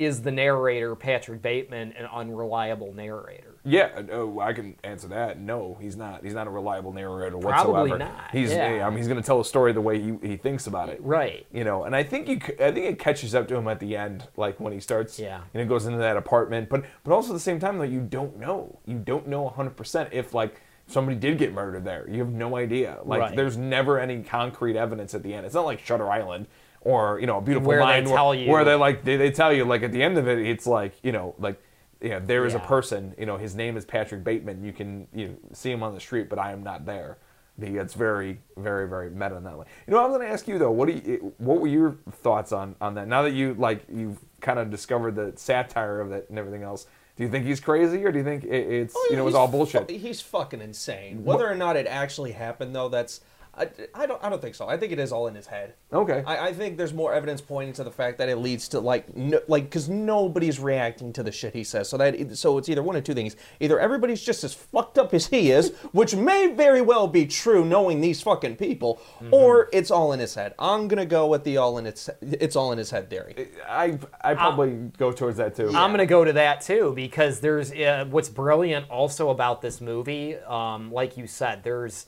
Is 0.00 0.22
the 0.22 0.32
narrator 0.32 0.96
Patrick 0.96 1.42
Bateman 1.42 1.92
an 1.92 2.06
unreliable 2.06 2.94
narrator? 2.94 3.56
Yeah, 3.64 4.00
uh, 4.10 4.38
I 4.38 4.54
can 4.54 4.74
answer 4.82 5.08
that. 5.08 5.38
No, 5.38 5.76
he's 5.78 5.94
not. 5.94 6.24
He's 6.24 6.32
not 6.32 6.46
a 6.46 6.50
reliable 6.50 6.94
narrator 6.94 7.36
whatsoever. 7.36 7.72
Probably 7.72 7.98
not, 7.98 8.30
He's, 8.32 8.50
yeah. 8.50 8.86
I 8.86 8.88
mean, 8.88 8.96
he's 8.96 9.08
going 9.08 9.20
to 9.20 9.26
tell 9.26 9.40
a 9.40 9.44
story 9.44 9.74
the 9.74 9.80
way 9.82 10.00
he, 10.00 10.16
he 10.22 10.36
thinks 10.38 10.66
about 10.66 10.88
it. 10.88 10.98
Right. 11.02 11.46
You 11.52 11.64
know, 11.64 11.84
and 11.84 11.94
I 11.94 12.02
think 12.02 12.28
you, 12.28 12.36
I 12.64 12.72
think 12.72 12.86
it 12.86 12.98
catches 12.98 13.34
up 13.34 13.46
to 13.48 13.56
him 13.56 13.68
at 13.68 13.78
the 13.78 13.94
end, 13.94 14.26
like 14.38 14.58
when 14.58 14.72
he 14.72 14.80
starts, 14.80 15.18
Yeah. 15.18 15.42
you 15.52 15.60
know, 15.60 15.66
goes 15.68 15.84
into 15.84 15.98
that 15.98 16.16
apartment. 16.16 16.70
But, 16.70 16.84
but 17.04 17.12
also 17.12 17.32
at 17.32 17.34
the 17.34 17.40
same 17.40 17.60
time, 17.60 17.76
though, 17.76 17.84
you 17.84 18.00
don't 18.00 18.38
know. 18.38 18.78
You 18.86 18.96
don't 18.98 19.28
know 19.28 19.42
100 19.42 19.76
percent 19.76 20.08
if 20.14 20.32
like 20.32 20.62
somebody 20.86 21.18
did 21.18 21.36
get 21.36 21.52
murdered 21.52 21.84
there. 21.84 22.08
You 22.08 22.20
have 22.20 22.32
no 22.32 22.56
idea. 22.56 22.98
Like, 23.04 23.20
Right. 23.20 23.36
there's 23.36 23.58
never 23.58 23.98
any 24.00 24.22
concrete 24.22 24.76
evidence 24.76 25.14
at 25.14 25.22
the 25.22 25.34
end. 25.34 25.44
It's 25.44 25.54
not 25.54 25.66
like 25.66 25.80
Shutter 25.80 26.10
Island. 26.10 26.46
Or 26.82 27.20
you 27.20 27.26
know, 27.26 27.38
a 27.38 27.40
beautiful 27.42 27.68
Where 27.68 27.80
they 27.80 27.84
mind, 27.84 28.06
tell 28.06 28.28
where, 28.30 28.38
you- 28.38 28.50
where 28.50 28.64
they 28.64 28.74
like 28.74 29.04
they, 29.04 29.16
they 29.16 29.30
tell 29.30 29.52
you 29.52 29.64
like 29.64 29.82
at 29.82 29.92
the 29.92 30.02
end 30.02 30.16
of 30.16 30.26
it, 30.28 30.38
it's 30.38 30.66
like 30.66 30.94
you 31.02 31.12
know 31.12 31.34
like 31.38 31.60
yeah, 32.00 32.18
there 32.18 32.46
is 32.46 32.54
a 32.54 32.58
person. 32.60 33.14
You 33.18 33.26
know, 33.26 33.36
his 33.36 33.54
name 33.54 33.76
is 33.76 33.84
Patrick 33.84 34.24
Bateman. 34.24 34.64
You 34.64 34.72
can 34.72 35.06
you 35.14 35.28
know, 35.28 35.36
see 35.52 35.70
him 35.70 35.82
on 35.82 35.92
the 35.92 36.00
street, 36.00 36.30
but 36.30 36.38
I 36.38 36.52
am 36.52 36.62
not 36.62 36.86
there. 36.86 37.18
The, 37.58 37.76
it's 37.76 37.92
very, 37.92 38.40
very, 38.56 38.88
very 38.88 39.10
meta 39.10 39.36
in 39.36 39.44
that 39.44 39.58
way. 39.58 39.66
You 39.86 39.92
know, 39.92 39.98
I 40.00 40.06
was 40.06 40.16
going 40.16 40.26
to 40.26 40.32
ask 40.32 40.48
you 40.48 40.58
though. 40.58 40.70
What 40.70 40.86
do 40.88 40.94
you? 40.94 41.34
What 41.36 41.60
were 41.60 41.66
your 41.68 41.98
thoughts 42.10 42.52
on 42.52 42.74
on 42.80 42.94
that? 42.94 43.06
Now 43.06 43.20
that 43.22 43.32
you 43.32 43.54
like 43.58 43.84
you've 43.92 44.18
kind 44.40 44.58
of 44.58 44.70
discovered 44.70 45.14
the 45.14 45.34
satire 45.36 46.00
of 46.00 46.12
it 46.12 46.26
and 46.30 46.38
everything 46.38 46.62
else. 46.62 46.86
Do 47.16 47.24
you 47.24 47.30
think 47.30 47.44
he's 47.44 47.60
crazy, 47.60 48.02
or 48.02 48.12
do 48.12 48.18
you 48.18 48.24
think 48.24 48.44
it, 48.44 48.48
it's 48.48 48.94
oh, 48.96 49.08
you 49.10 49.16
know 49.16 49.26
it's 49.26 49.36
all 49.36 49.46
fu- 49.46 49.52
bullshit? 49.52 49.90
he's 49.90 50.22
fucking 50.22 50.62
insane. 50.62 51.22
Whether 51.22 51.46
or 51.50 51.54
not 51.54 51.76
it 51.76 51.86
actually 51.86 52.32
happened, 52.32 52.74
though, 52.74 52.88
that's 52.88 53.20
I, 53.54 53.68
I 53.94 54.06
don't. 54.06 54.22
I 54.22 54.28
don't 54.30 54.40
think 54.40 54.54
so. 54.54 54.68
I 54.68 54.76
think 54.76 54.92
it 54.92 54.98
is 54.98 55.10
all 55.10 55.26
in 55.26 55.34
his 55.34 55.46
head. 55.46 55.74
Okay. 55.92 56.22
I, 56.24 56.48
I 56.48 56.52
think 56.52 56.76
there's 56.76 56.94
more 56.94 57.12
evidence 57.12 57.40
pointing 57.40 57.72
to 57.74 57.84
the 57.84 57.90
fact 57.90 58.18
that 58.18 58.28
it 58.28 58.36
leads 58.36 58.68
to 58.68 58.80
like, 58.80 59.16
no, 59.16 59.40
like, 59.48 59.64
because 59.64 59.88
nobody's 59.88 60.60
reacting 60.60 61.12
to 61.14 61.22
the 61.22 61.32
shit 61.32 61.52
he 61.52 61.64
says. 61.64 61.88
So 61.88 61.96
that 61.96 62.36
so 62.36 62.58
it's 62.58 62.68
either 62.68 62.82
one 62.82 62.94
of 62.94 63.02
two 63.02 63.14
things: 63.14 63.34
either 63.58 63.80
everybody's 63.80 64.22
just 64.22 64.44
as 64.44 64.54
fucked 64.54 64.98
up 64.98 65.12
as 65.14 65.26
he 65.26 65.50
is, 65.50 65.70
which 65.92 66.14
may 66.14 66.52
very 66.54 66.80
well 66.80 67.08
be 67.08 67.26
true, 67.26 67.64
knowing 67.64 68.00
these 68.00 68.22
fucking 68.22 68.56
people, 68.56 69.00
or 69.32 69.68
it's 69.72 69.90
all 69.90 70.12
in 70.12 70.20
his 70.20 70.34
head. 70.34 70.54
I'm 70.58 70.86
gonna 70.86 71.04
go 71.04 71.26
with 71.26 71.42
the 71.42 71.56
all 71.56 71.78
in 71.78 71.86
its 71.86 72.08
it's 72.22 72.54
all 72.54 72.70
in 72.70 72.78
his 72.78 72.90
head 72.90 73.10
theory. 73.10 73.48
I 73.68 73.98
I 74.20 74.34
probably 74.34 74.90
go 74.96 75.10
towards 75.10 75.38
that 75.38 75.56
too. 75.56 75.68
I'm 75.68 75.90
gonna 75.90 76.06
go 76.06 76.24
to 76.24 76.32
that 76.34 76.60
too 76.60 76.92
because 76.94 77.40
there's 77.40 77.72
uh, 77.72 78.06
what's 78.08 78.28
brilliant 78.28 78.88
also 78.88 79.30
about 79.30 79.60
this 79.60 79.80
movie. 79.80 80.36
Um, 80.36 80.92
like 80.92 81.16
you 81.16 81.26
said, 81.26 81.64
there's 81.64 82.06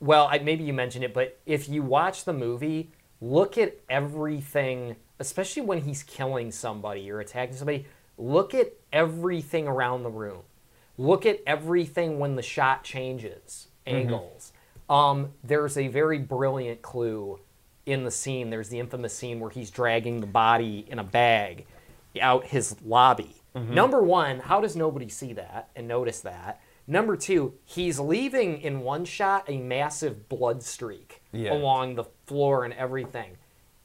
well, 0.00 0.28
I, 0.30 0.38
maybe 0.38 0.64
you 0.64 0.72
mentioned 0.72 1.04
it, 1.04 1.14
but 1.14 1.38
if 1.46 1.68
you 1.68 1.82
watch 1.82 2.24
the 2.24 2.32
movie, 2.32 2.90
look 3.20 3.58
at 3.58 3.78
everything, 3.88 4.96
especially 5.18 5.62
when 5.62 5.82
he's 5.82 6.02
killing 6.02 6.50
somebody 6.50 7.10
or 7.10 7.20
attacking 7.20 7.56
somebody. 7.56 7.86
Look 8.18 8.54
at 8.54 8.72
everything 8.92 9.66
around 9.68 10.02
the 10.02 10.10
room. 10.10 10.42
Look 10.98 11.24
at 11.24 11.40
everything 11.46 12.18
when 12.18 12.36
the 12.36 12.42
shot 12.42 12.84
changes 12.84 13.68
angles. 13.86 14.52
Um, 14.90 15.30
there's 15.42 15.78
a 15.78 15.88
very 15.88 16.18
brilliant 16.18 16.82
clue 16.82 17.40
in 17.86 18.04
the 18.04 18.10
scene. 18.10 18.50
There's 18.50 18.68
the 18.68 18.78
infamous 18.78 19.16
scene 19.16 19.40
where 19.40 19.50
he's 19.50 19.70
dragging 19.70 20.20
the 20.20 20.26
body 20.26 20.84
in 20.88 20.98
a 20.98 21.04
bag 21.04 21.66
out 22.20 22.44
his 22.46 22.76
lobby. 22.84 23.36
Number 23.74 24.02
one, 24.02 24.40
how 24.40 24.60
does 24.60 24.76
nobody 24.76 25.08
see 25.08 25.32
that 25.34 25.70
and 25.74 25.88
notice 25.88 26.20
that? 26.20 26.60
Number 26.90 27.16
two, 27.16 27.54
he's 27.64 28.00
leaving 28.00 28.60
in 28.60 28.80
one 28.80 29.04
shot 29.04 29.44
a 29.48 29.58
massive 29.58 30.28
blood 30.28 30.60
streak 30.64 31.22
Yeah. 31.32 31.52
along 31.52 31.94
the 31.94 32.02
floor 32.26 32.64
and 32.64 32.74
everything. 32.74 33.36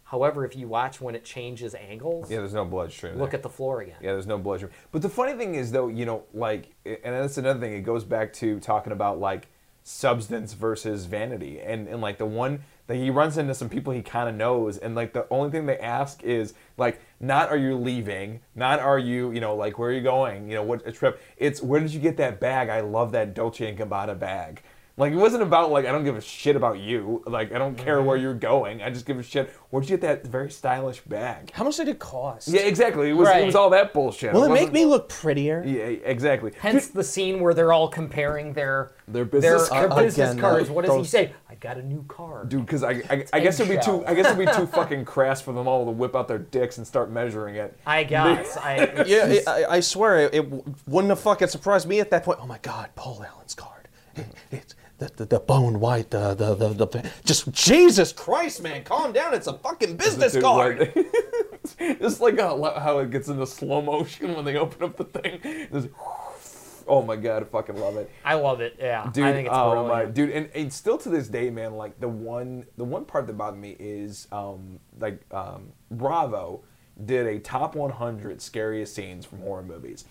However, 0.06 0.44
if 0.44 0.56
you 0.56 0.68
watch 0.68 1.00
when 1.00 1.14
it 1.14 1.24
changes 1.24 1.76
angles, 1.76 2.32
yeah, 2.32 2.38
there's 2.38 2.54
no 2.56 2.66
bloodstream. 2.66 3.20
look 3.20 3.30
there. 3.30 3.38
at 3.38 3.44
the 3.44 3.50
floor 3.50 3.82
again. 3.82 3.98
Yeah, 4.02 4.14
there's 4.14 4.26
no 4.26 4.40
bloodstream. 4.40 4.72
But 4.92 5.04
the 5.04 5.10
funny 5.10 5.34
thing 5.34 5.54
is, 5.54 5.72
though, 5.72 5.88
you 5.88 6.06
know, 6.08 6.24
like, 6.34 6.74
and 6.84 6.98
that's 7.04 7.38
another 7.38 7.60
thing. 7.60 7.74
It 7.74 7.82
goes 7.82 8.04
back 8.04 8.34
to 8.34 8.60
talking 8.60 8.92
about 8.92 9.20
like 9.20 9.50
substance 9.84 10.54
versus 10.54 11.06
vanity, 11.06 11.60
and 11.62 11.88
and 11.88 12.02
like 12.02 12.18
the 12.18 12.26
one 12.26 12.64
that 12.88 12.96
he 12.96 13.10
runs 13.10 13.38
into 13.38 13.54
some 13.54 13.70
people 13.70 13.94
he 13.94 14.02
kind 14.02 14.30
of 14.30 14.36
knows, 14.36 14.78
and 14.78 14.96
like 14.96 15.14
the 15.14 15.28
only 15.30 15.50
thing 15.50 15.66
they 15.66 15.78
ask 15.80 16.24
is 16.24 16.54
like, 16.78 17.02
not 17.20 17.50
are 17.50 17.58
you 17.58 17.76
leaving, 17.76 18.42
not 18.54 18.80
are 18.80 19.00
you, 19.00 19.32
you 19.32 19.40
know, 19.40 19.56
like 19.56 19.80
where 19.80 19.90
are 19.90 19.94
you 19.94 20.02
going, 20.02 20.48
you 20.48 20.56
know, 20.56 20.64
what 20.64 20.86
a 20.86 20.92
trip. 20.92 21.22
It's 21.38 21.62
where 21.62 21.80
did 21.80 21.94
you 21.94 22.00
get 22.00 22.18
that 22.18 22.40
bag? 22.40 22.70
I 22.70 22.82
love 22.82 23.12
that 23.14 23.34
Dolce 23.34 23.68
and 23.68 23.78
Gabbana 23.78 24.18
bag. 24.20 24.62
Like 24.98 25.12
it 25.12 25.18
wasn't 25.18 25.44
about 25.44 25.72
like 25.72 25.86
I 25.86 25.92
don't 25.92 26.06
give 26.06 26.16
a 26.16 26.22
shit 26.22 26.56
about 26.56 26.80
you. 26.80 27.22
Like 27.28 27.52
I 27.52 27.58
don't 27.58 27.76
care 27.78 28.02
where 28.02 28.16
you're 28.16 28.34
going. 28.34 28.82
I 28.82 28.90
just 28.90 29.06
give 29.06 29.20
a 29.20 29.24
shit. 29.24 29.50
Where'd 29.70 29.84
you 29.90 29.98
get 29.98 30.02
that 30.02 30.26
very 30.26 30.50
stylish 30.50 31.02
bag? 31.02 31.52
How 31.52 31.66
much 31.66 31.76
did 31.76 31.90
it 31.90 32.00
cost? 32.00 32.48
Yeah, 32.48 32.62
exactly. 32.62 33.10
It 33.10 33.14
was 33.14 33.28
it 33.28 33.46
was 33.46 33.56
all 33.56 33.70
that 33.72 33.92
bullshit. 33.94 34.32
Will 34.32 34.46
it 34.46 34.50
make 34.50 34.70
wasn't- 34.70 34.74
me 34.74 34.86
look 34.86 35.10
prettier? 35.10 35.62
Yeah, 35.66 35.84
exactly. 36.10 36.54
Hence 36.60 36.88
the 36.88 37.04
scene 37.04 37.42
where 37.42 37.54
they're 37.54 37.74
all 37.74 37.90
comparing 37.90 38.54
their 38.54 38.94
Their 39.10 39.26
business 39.26 39.68
their, 39.70 39.92
Uh, 39.92 39.96
business 39.98 40.30
again, 40.32 40.40
cards. 40.40 40.70
What 40.70 40.86
does 40.86 40.94
he 40.94 40.98
those- 41.00 41.10
say? 41.10 41.34
I 41.50 41.56
got 41.56 41.76
a 41.78 41.84
new 41.84 42.04
car. 42.08 42.46
Dude, 42.46 42.66
because 42.66 42.84
I, 42.84 42.92
I, 43.10 43.26
I 43.34 43.40
guess 43.42 43.60
it'd 43.60 43.78
be 43.78 43.84
too 43.84 44.06
I 44.08 44.14
guess 44.14 44.28
it'd 44.28 44.38
be 44.46 44.52
too 44.54 44.66
fucking 44.66 45.04
crass 45.04 45.42
for 45.42 45.52
them 45.52 45.68
all 45.68 45.84
to 45.84 45.92
whip 45.92 46.16
out 46.16 46.30
their 46.30 46.40
dicks 46.40 46.78
and 46.78 46.88
start 46.88 47.12
measuring 47.12 47.56
it. 47.56 47.78
I 47.86 48.06
guess. 48.06 48.56
I, 48.64 49.04
Yeah, 49.06 49.26
it, 49.26 49.46
I, 49.48 49.66
I 49.66 49.80
swear 49.82 50.20
it, 50.22 50.34
it 50.36 50.50
wouldn't 50.88 51.10
have 51.10 51.20
fucking 51.20 51.50
surprised 51.50 51.86
me 51.86 52.00
at 52.00 52.10
that 52.12 52.24
point. 52.24 52.40
Oh 52.42 52.48
my 52.48 52.60
god, 52.60 52.92
Paul 52.96 53.22
Allen's 53.30 53.56
card. 53.56 53.74
It, 54.18 54.28
it's 54.52 54.65
the, 54.98 55.12
the, 55.16 55.26
the 55.26 55.40
bone 55.40 55.80
white, 55.80 56.10
the, 56.10 56.34
the, 56.34 56.56
the, 56.56 56.70
the 56.86 57.12
just 57.26 57.52
Jesus 57.52 58.14
Christ, 58.14 58.62
man, 58.64 58.84
calm 58.84 59.12
down. 59.12 59.34
It's 59.34 59.48
a 59.48 59.54
fucking 59.58 59.98
business 59.98 60.34
Dude, 60.34 60.44
card. 60.44 60.80
like- 60.80 61.08
it's 61.80 62.20
like 62.22 62.40
how, 62.40 62.62
how 62.80 63.00
it 63.00 63.10
gets 63.12 63.28
into 63.28 63.46
slow 63.46 63.82
motion 63.82 64.36
when 64.36 64.46
they 64.46 64.56
open 64.58 64.84
up 64.84 64.98
the 64.98 65.04
thing. 65.06 65.40
There's- 65.72 65.88
oh 66.88 67.02
my 67.02 67.16
god, 67.16 67.44
I 67.44 67.46
fucking 67.46 67.76
love 67.78 67.98
it. 67.98 68.10
I 68.24 68.36
love 68.36 68.62
it. 68.62 68.76
Yeah, 68.80 69.10
dude. 69.12 69.26
I 69.26 69.34
think 69.34 69.48
it's 69.48 69.56
oh 69.58 69.72
brilliant. 69.72 70.08
my, 70.08 70.12
dude, 70.12 70.30
and, 70.32 70.50
and 70.56 70.72
still 70.72 70.98
to 71.00 71.10
this 71.10 71.28
day, 71.28 71.50
man. 71.50 71.76
Like 71.76 72.00
the 72.00 72.08
one, 72.10 72.66
the 72.78 72.86
one 72.86 73.06
part 73.06 73.28
that 73.28 73.34
bothered 73.38 73.60
me 73.60 73.76
is, 73.80 74.28
um, 74.32 74.80
like, 75.00 75.22
um, 75.34 75.72
Bravo 75.92 76.64
did 77.04 77.26
a 77.28 77.40
top 77.40 77.76
100 77.76 78.42
scariest 78.42 78.96
scenes 78.96 79.26
from 79.26 79.40
horror 79.40 79.64
movies. 79.64 80.06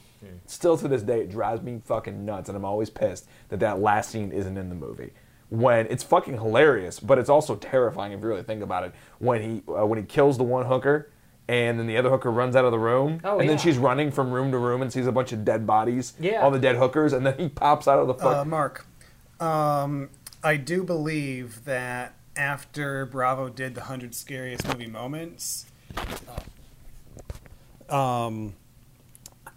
Still 0.47 0.77
to 0.79 0.89
this 0.89 1.03
day, 1.03 1.21
it 1.21 1.31
drives 1.31 1.63
me 1.63 1.81
fucking 1.85 2.25
nuts, 2.25 2.49
and 2.49 2.57
I'm 2.57 2.65
always 2.65 2.91
pissed 2.91 3.27
that 3.49 3.61
that 3.61 3.81
last 3.81 4.11
scene 4.11 4.33
isn't 4.33 4.57
in 4.57 4.69
the 4.69 4.75
movie. 4.75 5.11
When 5.51 5.87
it's 5.89 6.03
fucking 6.03 6.35
hilarious, 6.35 6.99
but 7.01 7.19
it's 7.19 7.29
also 7.31 7.55
terrifying 7.57 8.13
if 8.13 8.21
you 8.21 8.27
really 8.27 8.43
think 8.43 8.63
about 8.63 8.85
it. 8.85 8.93
When 9.19 9.43
he 9.43 9.63
uh, 9.73 9.87
when 9.87 9.99
he 9.99 10.05
kills 10.05 10.37
the 10.39 10.43
one 10.45 10.67
hooker, 10.67 11.11
and 11.47 11.79
then 11.79 11.87
the 11.87 11.97
other 11.97 12.09
hooker 12.11 12.31
runs 12.33 12.57
out 12.57 12.65
of 12.65 12.73
the 12.73 12.79
room, 12.79 13.21
Oh, 13.23 13.39
and 13.39 13.49
then 13.49 13.59
she's 13.59 13.77
running 13.79 14.11
from 14.11 14.33
room 14.33 14.51
to 14.51 14.59
room 14.59 14.81
and 14.83 14.93
sees 14.93 15.07
a 15.07 15.13
bunch 15.13 15.33
of 15.33 15.45
dead 15.45 15.67
bodies, 15.67 16.15
Yeah. 16.19 16.43
all 16.43 16.51
the 16.51 16.59
dead 16.59 16.77
hookers, 16.77 17.13
and 17.13 17.25
then 17.27 17.39
he 17.39 17.49
pops 17.49 17.87
out 17.87 17.99
of 17.99 18.07
the 18.09 18.15
fuck. 18.15 18.37
Uh, 18.39 18.45
Mark, 18.47 18.87
um, 19.41 20.09
I 20.43 20.57
do 20.57 20.83
believe 20.83 21.65
that 21.67 22.15
after 22.35 23.05
Bravo 23.07 23.49
did 23.51 23.75
the 23.75 23.83
100 23.83 24.15
Scariest 24.15 24.67
Movie 24.67 24.87
Moments, 24.89 25.67
um, 27.89 28.55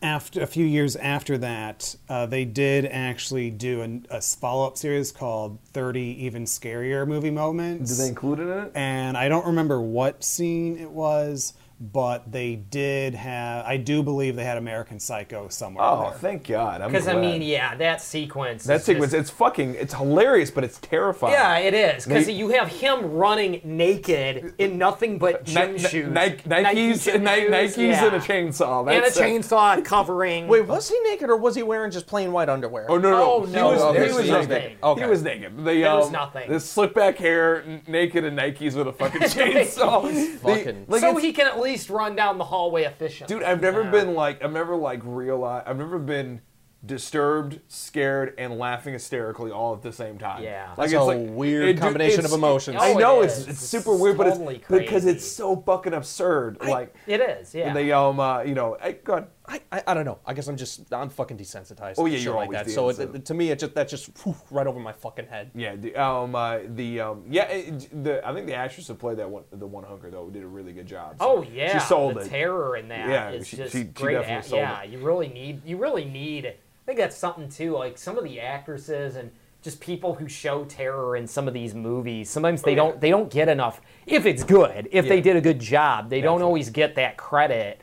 after 0.01 0.41
a 0.41 0.47
few 0.47 0.65
years 0.65 0.95
after 0.95 1.37
that, 1.39 1.95
uh, 2.09 2.25
they 2.25 2.45
did 2.45 2.85
actually 2.85 3.49
do 3.49 3.81
an, 3.81 4.05
a 4.09 4.21
follow 4.21 4.67
up 4.67 4.77
series 4.77 5.11
called 5.11 5.59
30 5.73 5.99
Even 6.25 6.45
Scarier 6.45 7.07
Movie 7.07 7.31
Moments. 7.31 7.95
Did 7.95 8.03
they 8.03 8.09
include 8.09 8.39
it 8.39 8.43
in 8.43 8.57
it? 8.65 8.71
and 8.75 9.17
I 9.17 9.29
don't 9.29 9.45
remember 9.45 9.81
what 9.81 10.23
scene 10.23 10.77
it 10.77 10.91
was, 10.91 11.53
but 11.79 12.31
they 12.31 12.55
did 12.55 13.13
have. 13.13 13.65
I 13.65 13.77
do 13.77 14.01
believe 14.01 14.35
they 14.35 14.43
had 14.43 14.57
American 14.57 14.99
Psycho 14.99 15.47
somewhere. 15.49 15.85
Oh, 15.85 16.09
there. 16.09 16.19
thank 16.19 16.47
God! 16.47 16.81
Because 16.83 17.07
I 17.07 17.15
mean, 17.19 17.41
yeah, 17.41 17.75
that 17.75 18.01
sequence. 18.01 18.63
that 18.63 18.83
sequence, 18.83 19.11
just- 19.11 19.21
it's 19.21 19.29
fucking, 19.29 19.75
it's 19.75 19.93
hilarious, 19.93 20.49
but 20.49 20.63
it's 20.63 20.79
terrifying. 20.79 21.33
yeah, 21.33 21.57
it 21.59 21.73
is 21.73 22.05
because 22.05 22.27
you 22.29 22.49
have 22.49 22.67
him 22.67 23.11
running 23.11 23.61
naked 23.63 24.53
in 24.57 24.77
nothing 24.77 25.17
but 25.19 25.43
gym 25.43 25.73
Ni- 25.73 25.77
shoes, 25.79 26.07
Ni- 26.07 26.13
Nike 26.13 26.49
Nikes, 26.49 27.03
gym 27.05 27.23
Ni- 27.23 27.35
shoes, 27.41 27.51
Nikes 27.51 27.77
yeah. 27.77 28.05
and 28.05 28.15
a 28.15 28.19
chainsaw. 28.19 28.79
and 28.91 29.03
a 29.03 29.07
it. 29.07 29.13
chainsaw 29.13 29.83
covering. 29.85 30.47
Wait, 30.47 30.65
was 30.65 30.89
he 30.89 30.99
naked 31.01 31.29
or 31.29 31.37
was 31.37 31.55
he 31.55 31.63
wearing 31.63 31.91
just 31.91 32.07
plain 32.07 32.31
white 32.31 32.49
underwear? 32.49 32.87
Oh 32.89 32.97
no, 32.97 33.11
no, 33.11 33.23
Oh, 33.23 33.45
he 33.45 33.51
no, 33.53 33.67
was, 33.71 33.93
there 33.93 34.03
he 34.03 34.07
was 34.09 34.17
was 34.17 34.27
nothing. 34.29 34.49
naked. 34.49 34.77
Okay. 34.83 35.03
He 35.03 35.09
was 35.09 35.21
naked. 35.23 35.57
The, 35.57 35.63
There 35.63 35.95
was 35.95 36.07
um, 36.07 36.11
nothing. 36.13 36.49
The 36.49 36.59
slick 36.59 36.93
back 36.93 37.17
hair, 37.17 37.61
n- 37.63 37.81
naked, 37.87 38.23
and 38.25 38.37
Nikes 38.37 38.75
with 38.75 38.87
a 38.87 38.93
fucking 38.93 39.21
chainsaw. 39.37 40.03
The- 40.11 40.37
Fucking- 40.37 40.85
like 40.87 41.01
so 41.01 41.15
he 41.17 41.33
can 41.33 41.47
at 41.47 41.59
least 41.67 41.89
run 41.89 42.15
down 42.15 42.37
the 42.37 42.45
hallway 42.45 42.83
efficiently. 42.83 43.35
Dude, 43.35 43.43
I've 43.43 43.61
never 43.61 43.83
Yeah. 43.83 43.91
been 43.91 44.13
like 44.13 44.43
I've 44.43 44.53
never 44.53 44.75
like 44.75 45.01
realized 45.03 45.67
I've 45.67 45.77
never 45.77 45.99
been 45.99 46.41
disturbed, 46.85 47.59
scared, 47.67 48.33
and 48.37 48.57
laughing 48.57 48.93
hysterically 48.93 49.51
all 49.51 49.73
at 49.73 49.81
the 49.81 49.91
same 49.91 50.17
time. 50.17 50.43
Yeah. 50.43 50.69
like 50.77 50.91
That's 50.91 50.93
a 51.09 51.17
weird 51.17 51.65
dude, 51.75 51.79
combination 51.79 52.19
it's- 52.19 52.31
of 52.31 52.37
emotions. 52.37 52.77
I 52.79 52.93
Oh, 52.93 52.97
it 52.97 53.01
know 53.01 53.21
is. 53.23 53.31
it's, 53.39 53.39
it's 53.41 53.49
It's 53.61 53.69
super 53.69 53.95
weird, 53.95 54.17
but 54.17 54.25
totally 54.25 54.57
it's 54.57 54.67
because 54.67 55.05
it's 55.05 55.25
so 55.29 55.55
fucking 55.57 55.93
absurd. 55.93 56.59
like 56.61 56.93
It 57.07 57.19
is, 57.19 57.53
yeah. 57.53 57.67
And 57.67 57.75
they 57.75 57.91
um 57.91 58.19
uh, 58.19 58.41
you 58.43 58.55
know 58.55 58.77
I, 58.81 58.91
go 58.93 59.13
ahead. 59.13 59.27
I, 59.49 59.61
I, 59.71 59.83
I 59.87 59.93
don't 59.93 60.03
know. 60.03 60.19
I 60.25 60.33
guess 60.33 60.47
I'm 60.47 60.57
just 60.57 60.91
I'm 60.93 61.09
fucking 61.09 61.37
desensitized. 61.37 61.95
Oh, 61.97 62.05
yeah, 62.05 62.17
you're 62.17 62.35
like 62.35 62.51
that. 62.51 62.69
So 62.69 62.89
it, 62.89 62.99
it- 62.99 63.25
to 63.25 63.33
me, 63.33 63.49
it 63.51 63.59
just 63.59 63.73
that 63.75 63.87
just 63.87 64.09
whew, 64.23 64.35
right 64.51 64.67
over 64.67 64.79
my 64.79 64.91
fucking 64.91 65.27
head. 65.27 65.51
Yeah, 65.55 65.75
the, 65.75 65.95
um, 65.95 66.35
uh, 66.35 66.59
the 66.75 66.99
um, 66.99 67.23
yeah, 67.29 67.43
it, 67.45 68.03
the 68.03 68.27
I 68.27 68.33
think 68.33 68.47
the 68.47 68.55
actress 68.55 68.87
who 68.87 68.95
played 68.95 69.17
that 69.19 69.29
one, 69.29 69.43
the 69.51 69.65
one 69.67 69.83
hooker 69.85 70.11
though, 70.11 70.29
did 70.29 70.43
a 70.43 70.47
really 70.47 70.73
good 70.73 70.85
job. 70.87 71.15
So 71.19 71.25
Oh 71.39 71.41
yeah, 71.43 71.79
she 71.79 71.85
sold 71.85 72.15
the 72.15 72.19
it. 72.21 72.29
terror 72.29 72.75
in 72.77 72.89
that 72.89 73.07
Yeah, 73.09 73.29
is 73.29 73.47
she- 73.47 73.57
just 73.57 73.71
she- 73.71 73.79
she 73.79 73.83
great. 73.85 74.13
definitely 74.15 74.59
act- 74.59 74.85
yeah, 74.85 74.91
you 74.91 74.99
really 75.05 75.29
need 75.29 75.65
you 75.65 75.77
really 75.77 76.05
need. 76.05 76.45
I 76.47 76.53
think 76.85 76.97
that's 76.99 77.15
something 77.17 77.47
too. 77.49 77.71
Like 77.77 77.97
some 77.97 78.17
of 78.17 78.23
the 78.25 78.39
actresses 78.41 79.15
and 79.15 79.31
just 79.61 79.79
people 79.79 80.13
who 80.13 80.27
show 80.29 80.63
terror 80.65 81.15
in 81.15 81.25
some 81.27 81.47
of 81.47 81.53
these 81.53 81.73
movies. 81.73 82.29
Sometimes 82.29 82.61
they 82.61 82.75
don't 82.75 82.99
they 83.01 83.09
don't 83.09 83.31
get 83.31 83.47
enough. 83.49 83.79
If 84.05 84.25
it's 84.25 84.43
good, 84.43 84.87
if 84.91 85.07
they 85.07 85.21
did 85.21 85.35
a 85.37 85.41
good 85.41 85.59
job, 85.59 86.09
they 86.09 86.19
don't 86.21 86.41
always 86.41 86.69
get 86.69 86.95
that 86.95 87.15
credit. 87.17 87.79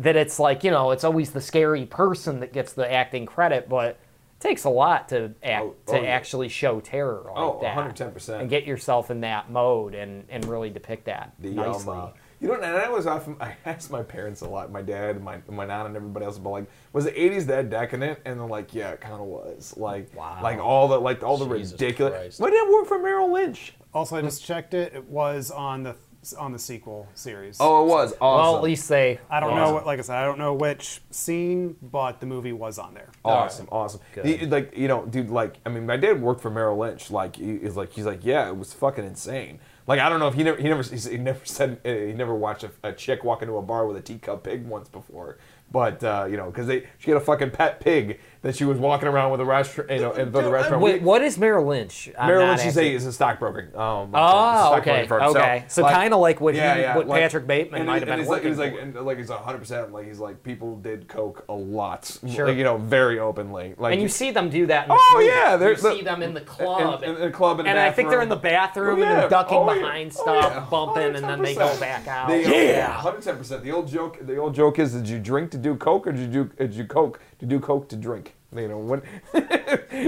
That 0.00 0.16
it's 0.16 0.38
like 0.40 0.64
you 0.64 0.70
know, 0.70 0.90
it's 0.90 1.04
always 1.04 1.30
the 1.30 1.40
scary 1.40 1.86
person 1.86 2.40
that 2.40 2.52
gets 2.52 2.72
the 2.72 2.90
acting 2.90 3.26
credit, 3.26 3.68
but 3.68 3.90
it 3.90 3.98
takes 4.40 4.64
a 4.64 4.70
lot 4.70 5.08
to 5.10 5.32
act 5.42 5.64
Oh, 5.64 5.74
to 5.92 5.98
oh, 5.98 6.02
yeah. 6.02 6.08
actually 6.08 6.48
show 6.48 6.80
terror 6.80 7.22
like 7.26 7.34
Oh, 7.36 7.58
that. 7.62 7.76
110%. 7.76 8.40
and 8.40 8.50
get 8.50 8.64
yourself 8.64 9.10
in 9.10 9.20
that 9.20 9.50
mode 9.50 9.94
and 9.94 10.24
and 10.28 10.44
really 10.46 10.70
depict 10.70 11.04
that 11.06 11.32
The 11.38 11.50
nicely. 11.50 11.92
um, 11.94 12.00
uh, 12.00 12.08
you 12.40 12.48
know, 12.48 12.54
and 12.54 12.64
I 12.64 12.88
was 12.90 13.06
often 13.06 13.36
I 13.40 13.54
asked 13.64 13.92
my 13.92 14.02
parents 14.02 14.40
a 14.40 14.48
lot, 14.48 14.72
my 14.72 14.82
dad, 14.82 15.22
my 15.22 15.38
my 15.48 15.64
nana, 15.64 15.84
and 15.86 15.94
everybody 15.96 16.24
else, 16.26 16.38
but 16.38 16.50
like, 16.50 16.64
was 16.92 17.04
the 17.04 17.12
'80s 17.12 17.46
that 17.46 17.70
decadent? 17.70 18.18
And 18.24 18.40
they're 18.40 18.46
like, 18.48 18.74
yeah, 18.74 18.90
it 18.90 19.00
kind 19.00 19.14
of 19.14 19.20
was. 19.20 19.74
Like, 19.76 20.14
Wow. 20.16 20.40
like 20.42 20.58
all 20.58 20.88
the 20.88 20.98
like 20.98 21.22
all 21.22 21.38
the 21.38 21.46
Jesus 21.56 21.72
ridiculous. 21.80 22.12
Christ. 22.14 22.40
My 22.40 22.50
dad 22.50 22.68
worked 22.68 22.88
for 22.88 22.98
Merrill 22.98 23.32
Lynch. 23.32 23.74
Also, 23.94 24.16
I 24.16 24.22
just 24.22 24.44
checked 24.44 24.74
it. 24.74 24.92
It 24.92 25.04
was 25.08 25.52
on 25.52 25.84
the 25.84 25.94
on 26.32 26.52
the 26.52 26.58
sequel 26.58 27.08
series. 27.14 27.58
Oh, 27.60 27.84
it 27.84 27.88
was 27.88 28.14
awesome. 28.20 28.44
Well, 28.44 28.56
at 28.56 28.62
least 28.62 28.88
they. 28.88 29.20
I 29.28 29.40
don't 29.40 29.54
know 29.54 29.62
awesome. 29.62 29.74
what, 29.74 29.86
like 29.86 29.98
I 29.98 30.02
said, 30.02 30.16
I 30.16 30.24
don't 30.24 30.38
know 30.38 30.54
which 30.54 31.00
scene, 31.10 31.76
but 31.82 32.20
the 32.20 32.26
movie 32.26 32.52
was 32.52 32.78
on 32.78 32.94
there. 32.94 33.10
Awesome, 33.24 33.68
awesome. 33.70 34.00
The- 34.14 34.46
like 34.46 34.76
you 34.76 34.88
know, 34.88 35.04
dude. 35.04 35.30
Like 35.30 35.56
I 35.66 35.68
mean, 35.68 35.86
my 35.86 35.96
dad 35.96 36.22
worked 36.22 36.40
for 36.40 36.50
Merrill 36.50 36.78
Lynch. 36.78 37.10
Like 37.10 37.36
he 37.36 37.54
is 37.54 37.76
like 37.76 37.92
he's 37.92 38.06
like, 38.06 38.24
yeah, 38.24 38.48
it 38.48 38.56
was 38.56 38.72
fucking 38.72 39.04
insane. 39.04 39.58
Like 39.86 40.00
I 40.00 40.08
don't 40.08 40.18
know 40.18 40.28
if 40.28 40.34
he 40.34 40.42
never 40.42 40.60
he 40.60 40.68
never 40.68 40.82
he 41.10 41.18
never 41.18 41.44
said 41.44 41.80
uh, 41.84 41.88
he 41.88 42.12
never 42.12 42.34
watched 42.34 42.64
a, 42.64 42.70
a 42.82 42.92
chick 42.92 43.24
walk 43.24 43.42
into 43.42 43.56
a 43.56 43.62
bar 43.62 43.86
with 43.86 43.96
a 43.96 44.00
teacup 44.00 44.44
pig 44.44 44.64
once 44.66 44.88
before. 44.88 45.38
But 45.70 46.02
uh, 46.04 46.26
you 46.30 46.36
know, 46.36 46.46
because 46.46 46.66
they 46.66 46.86
she 46.98 47.10
had 47.10 47.20
a 47.20 47.24
fucking 47.24 47.50
pet 47.50 47.80
pig 47.80 48.20
that 48.44 48.54
she 48.54 48.64
was 48.66 48.76
walking 48.78 49.08
around 49.08 49.30
with 49.32 49.40
a 49.40 49.44
restaurant, 49.44 49.90
you 49.90 50.00
know, 50.00 50.12
in 50.12 50.30
the 50.30 50.50
restaurant. 50.50 50.82
Wait, 50.82 51.00
what 51.02 51.22
is 51.22 51.38
Merrill 51.38 51.64
Lynch? 51.66 52.10
I'm 52.18 52.26
Merrill 52.28 52.46
Lynch 52.48 52.66
is 52.66 52.76
a, 52.76 52.92
is 52.94 53.06
a 53.06 53.12
stockbroker. 53.12 53.70
Um, 53.76 54.10
Oh, 54.14 54.76
okay, 54.76 55.06
firm. 55.06 55.22
okay. 55.22 55.64
So 55.68 55.88
kinda 55.88 56.16
like 56.16 56.40
what 56.42 56.54
he- 56.54 56.60
what 56.60 57.06
like- 57.08 57.22
Patrick 57.22 57.46
Bateman 57.46 57.80
and 57.80 57.86
might 57.88 58.00
have 58.02 58.08
been 58.08 58.18
he's 58.18 58.28
like, 58.28 58.44
he's 58.44 58.58
like, 58.58 58.74
and 58.80 58.94
like 58.94 59.16
he's 59.18 59.30
hundred 59.30 59.58
percent 59.58 59.92
like 59.92 60.06
he's 60.06 60.18
like 60.20 60.42
people 60.42 60.76
did 60.76 61.08
coke 61.08 61.44
a 61.48 61.54
lot, 61.54 62.18
Sure. 62.30 62.46
like, 62.48 62.56
you 62.58 62.64
know, 62.64 62.76
very 62.76 63.18
openly. 63.18 63.74
Like 63.78 63.94
And 63.94 64.02
you 64.02 64.08
see 64.08 64.30
them 64.30 64.50
do 64.50 64.66
that. 64.66 64.84
In 64.84 64.88
the 64.90 64.94
Oh, 65.00 65.10
movie. 65.14 65.26
yeah, 65.26 65.56
they're- 65.56 65.70
you 65.70 65.76
see 65.76 65.98
the- 66.00 66.04
them 66.04 66.22
in 66.22 66.34
the 66.34 66.40
club, 66.42 67.02
in- 67.02 67.14
in 67.16 67.20
the 67.22 67.30
club, 67.30 67.58
in 67.60 67.64
the 67.64 67.70
and 67.70 67.78
I 67.78 67.90
think 67.90 68.10
they're 68.10 68.20
in 68.22 68.28
the 68.28 68.36
bathroom. 68.36 68.54
bathroom 68.54 68.98
Oh, 68.98 69.02
and 69.02 69.10
yeah. 69.14 69.20
then 69.22 69.30
ducking 69.30 69.58
Oh, 69.58 69.72
yeah. 69.72 69.80
behind 69.80 70.12
Oh, 70.18 70.22
stuff, 70.22 70.52
yeah. 70.54 70.66
bumping, 70.70 71.16
and 71.16 71.24
then 71.24 71.42
they 71.42 71.54
go 71.54 71.80
back 71.80 72.06
out. 72.06 72.28
Yeah, 72.30 72.88
hundred 72.92 73.22
ten 73.22 73.36
percent. 73.38 73.62
The 73.64 73.72
old 73.72 73.88
joke. 73.88 74.18
The 74.20 74.36
old 74.36 74.54
joke 74.54 74.78
is: 74.78 74.92
Did 74.92 75.08
you 75.08 75.18
drink 75.18 75.50
to 75.52 75.58
do 75.58 75.74
coke, 75.76 76.06
or 76.06 76.12
did 76.12 76.20
you 76.20 76.26
do, 76.44 76.50
did 76.58 76.74
you 76.74 76.84
coke 76.84 77.20
to 77.38 77.46
do 77.46 77.58
coke 77.58 77.88
to 77.88 77.96
drink? 77.96 78.33
You 78.54 78.68
know 78.68 78.78
when. 78.78 79.02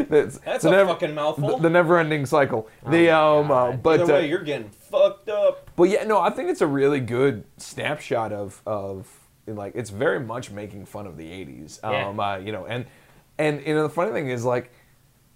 that's 0.09 0.39
That's 0.39 0.65
a 0.65 0.71
never- 0.71 0.91
fucking 0.91 1.15
mouthful. 1.15 1.57
The, 1.57 1.63
the 1.65 1.71
never-ending 1.71 2.27
cycle. 2.27 2.69
the 2.89 3.11
um, 3.11 3.51
uh, 3.51 3.73
but 3.73 4.01
Either 4.01 4.13
uh, 4.13 4.17
way, 4.19 4.29
you're 4.29 4.43
getting 4.45 4.69
fucked 4.71 5.29
up. 5.29 5.71
but 5.77 5.85
yeah, 5.85 6.05
no, 6.05 6.21
I 6.21 6.31
think 6.31 6.49
it's 6.51 6.61
a 6.61 6.67
really 6.67 7.01
good 7.01 7.45
snapshot 7.57 8.33
of 8.33 8.63
of 8.67 9.09
like 9.47 9.73
it's 9.75 9.91
very 9.91 10.21
much 10.21 10.51
making 10.51 10.87
fun 10.87 11.07
of 11.07 11.17
the 11.17 11.25
'80s. 11.25 11.81
Yeah. 11.83 12.09
Um, 12.09 12.21
uh, 12.21 12.37
you 12.37 12.53
know, 12.53 12.67
and 12.67 12.87
and 13.39 13.65
you 13.67 13.75
know 13.75 13.83
the 13.83 13.89
funny 13.89 14.13
thing 14.13 14.29
is 14.29 14.45
like 14.45 14.71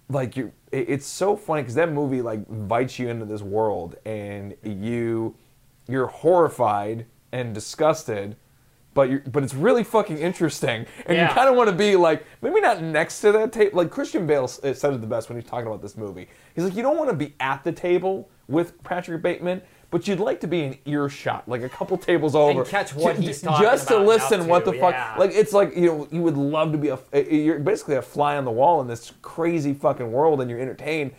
like 0.09 0.35
you, 0.37 0.51
it- 0.71 0.89
it's 0.89 1.05
so 1.05 1.35
funny 1.35 1.61
because 1.63 1.75
that 1.75 1.91
movie 1.91 2.21
like 2.21 2.47
invites 2.49 2.97
you 2.99 3.09
into 3.09 3.25
this 3.25 3.41
world 3.41 3.95
and 4.05 4.55
you 4.63 5.35
you're 5.87 6.07
horrified 6.07 7.05
and 7.33 7.53
disgusted. 7.53 8.35
But 8.93 9.09
you 9.09 9.21
but 9.31 9.41
it's 9.43 9.53
really 9.53 9.85
fucking 9.85 10.17
interesting, 10.17 10.85
and 11.05 11.15
Yeah. 11.17 11.29
you 11.29 11.33
kind 11.33 11.47
of 11.49 11.55
want 11.55 11.69
to 11.69 11.75
be 11.75 11.95
like 11.95 12.25
maybe 12.41 12.59
not 12.59 12.81
next 12.81 13.21
to 13.21 13.31
that 13.31 13.53
table. 13.53 13.77
Like 13.77 13.89
Christian 13.89 14.27
Bale 14.27 14.47
said 14.49 14.75
it 14.75 15.01
the 15.01 15.07
best 15.07 15.29
when 15.29 15.39
he's 15.39 15.49
talking 15.49 15.67
about 15.67 15.81
this 15.81 15.95
movie. 15.95 16.27
He's 16.55 16.65
like, 16.65 16.75
you 16.75 16.81
don't 16.83 16.97
want 16.97 17.09
to 17.09 17.15
be 17.15 17.33
at 17.39 17.63
the 17.63 17.71
table 17.71 18.29
with 18.49 18.83
Patrick 18.83 19.21
Bateman, 19.21 19.61
but 19.91 20.09
you'd 20.09 20.19
like 20.19 20.41
to 20.41 20.47
be 20.47 20.63
in 20.63 20.77
earshot, 20.83 21.47
like 21.47 21.61
a 21.61 21.69
couple 21.69 21.97
tables 21.97 22.35
over, 22.35 22.65
catch 22.65 22.93
what 22.93 23.15
he's 23.17 23.41
talking 23.41 23.65
just 23.65 23.87
to 23.87 23.97
and 23.97 24.05
listen 24.07 24.45
what 24.47 24.65
to, 24.65 24.71
the 24.71 24.77
fuck. 24.79 24.93
yeah. 24.93 25.15
Like 25.17 25.31
it's 25.33 25.53
like 25.53 25.73
you 25.73 25.85
know 25.85 26.07
you 26.11 26.21
would 26.21 26.35
love 26.35 26.73
to 26.73 26.77
be 26.77 26.89
a 26.89 26.99
you're 27.31 27.59
basically 27.59 27.95
a 27.95 28.01
fly 28.01 28.35
on 28.35 28.43
the 28.43 28.51
wall 28.51 28.81
in 28.81 28.87
this 28.87 29.13
crazy 29.21 29.73
fucking 29.73 30.11
world, 30.11 30.41
and 30.41 30.49
you're 30.49 30.59
entertained. 30.59 31.11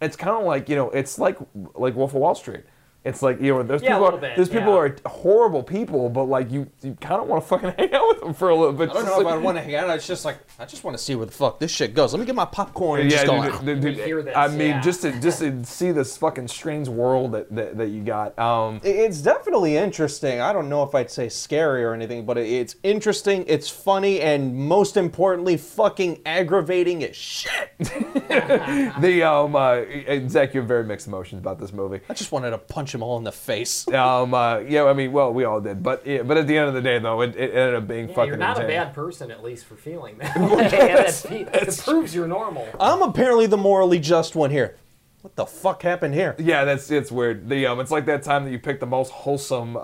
It's 0.00 0.16
kind 0.16 0.36
of 0.36 0.42
like 0.44 0.68
you 0.68 0.74
know 0.74 0.90
it's 0.90 1.20
like 1.20 1.36
like 1.76 1.94
Wolf 1.94 2.10
of 2.14 2.16
Wall 2.20 2.34
Street. 2.34 2.64
It's 3.04 3.20
like 3.20 3.40
you 3.40 3.52
know, 3.52 3.62
there's 3.64 3.82
Yeah, 3.82 3.90
people. 3.90 4.02
little 4.04 4.18
Are, 4.18 4.20
bit, 4.20 4.36
there's 4.36 4.48
people 4.48 4.68
yeah. 4.68 4.72
who 4.72 4.76
are 4.76 4.96
horrible 5.06 5.62
people, 5.62 6.08
but 6.08 6.24
like 6.24 6.52
you, 6.52 6.70
you 6.82 6.96
kind 7.00 7.20
of 7.20 7.26
want 7.26 7.42
to 7.42 7.48
fucking 7.48 7.70
hang 7.78 7.92
out 7.92 8.08
with 8.08 8.20
them 8.20 8.32
for 8.34 8.50
a 8.50 8.54
little 8.54 8.72
bit. 8.72 8.90
I 8.90 8.92
don't 8.94 9.04
Just 9.04 9.16
know 9.16 9.20
if 9.20 9.26
I 9.26 9.36
want 9.38 9.56
to 9.56 9.62
hang 9.62 9.74
out. 9.74 9.90
It's 9.90 10.06
just 10.06 10.24
like 10.24 10.38
I 10.58 10.64
just 10.66 10.84
want 10.84 10.96
to 10.96 11.02
see 11.02 11.14
where 11.16 11.26
the 11.26 11.32
fuck 11.32 11.58
this 11.58 11.70
shit 11.72 11.94
goes. 11.94 12.12
Let 12.12 12.20
me 12.20 12.26
get 12.26 12.34
my 12.36 12.44
popcorn 12.44 13.00
and 13.00 13.10
yeah, 13.10 13.24
just 13.24 13.26
go. 13.26 13.64
dude, 13.64 13.80
dude, 13.80 13.96
dude, 13.96 14.04
hear 14.06 14.22
this, 14.22 14.36
I 14.36 14.48
mean, 14.48 14.68
yeah. 14.68 14.80
just 14.80 15.02
to 15.02 15.20
just 15.20 15.40
to 15.40 15.64
see 15.64 15.90
this 15.90 16.16
fucking 16.16 16.46
strange 16.48 16.88
world 16.88 17.32
that 17.32 17.52
that, 17.54 17.76
that 17.78 17.88
you 17.88 18.02
got. 18.04 18.38
Um, 18.38 18.80
It's 18.84 19.20
definitely 19.20 19.76
interesting. 19.76 20.40
I 20.40 20.52
don't 20.52 20.68
know 20.68 20.84
if 20.84 20.94
I'd 20.94 21.10
say 21.10 21.28
scary 21.28 21.82
or 21.82 21.94
anything, 21.94 22.24
but 22.24 22.38
it's 22.38 22.76
interesting, 22.84 23.44
it's 23.48 23.68
funny, 23.68 24.20
and 24.20 24.54
most 24.54 24.96
importantly, 24.96 25.56
fucking 25.56 26.20
aggravating 26.24 27.02
as 27.02 27.16
shit. 27.16 27.70
the 27.78 29.22
um, 29.24 29.56
uh, 29.56 29.82
Zach, 30.28 30.54
you 30.54 30.60
have 30.60 30.68
very 30.68 30.84
mixed 30.84 31.06
emotions 31.06 31.40
about 31.40 31.58
this 31.58 31.72
movie. 31.72 32.00
I 32.08 32.14
just 32.14 32.32
wanted 32.32 32.50
to 32.50 32.58
punch 32.58 32.91
them 32.92 33.02
all 33.02 33.18
in 33.18 33.24
the 33.24 33.32
face. 33.32 33.86
Um, 33.94 34.34
uh, 34.34 34.58
yeah, 34.60 34.84
I 34.84 34.92
mean, 34.92 35.12
well, 35.12 35.32
we 35.32 35.44
all 35.44 35.60
did, 35.60 35.82
but 35.82 36.06
yeah, 36.06 36.22
but 36.22 36.36
at 36.36 36.46
the 36.46 36.56
end 36.56 36.68
of 36.68 36.74
the 36.74 36.82
day, 36.82 36.98
though, 36.98 37.20
it, 37.22 37.34
it 37.36 37.54
ended 37.54 37.74
up 37.74 37.86
being 37.88 38.08
Yeah, 38.08 38.14
fucking. 38.14 38.28
you're 38.28 38.36
not 38.36 38.62
a 38.62 38.66
bad 38.66 38.92
person, 38.94 39.30
at 39.30 39.42
least, 39.42 39.64
for 39.66 39.76
feeling 39.76 40.18
that. 40.18 40.36
way. 40.40 40.48
And 40.48 40.70
that's- 40.70 41.24
it 41.24 41.78
proves 41.84 42.14
you're 42.14 42.26
normal. 42.28 42.66
I'm 42.80 43.02
apparently 43.02 43.46
the 43.46 43.56
morally 43.56 43.98
just 43.98 44.34
one 44.34 44.50
here. 44.50 44.76
What 45.22 45.36
the 45.36 45.46
fuck 45.46 45.82
happened 45.82 46.14
here? 46.14 46.34
Yeah, 46.36 46.64
that's 46.64 46.90
it's 46.90 47.12
weird. 47.12 47.48
The 47.48 47.66
um, 47.66 47.78
it's 47.78 47.92
like 47.92 48.06
that 48.06 48.24
time 48.24 48.44
that 48.44 48.50
you 48.50 48.58
picked 48.58 48.80
the 48.80 48.86
most 48.86 49.12
wholesome 49.12 49.76
uh, 49.76 49.80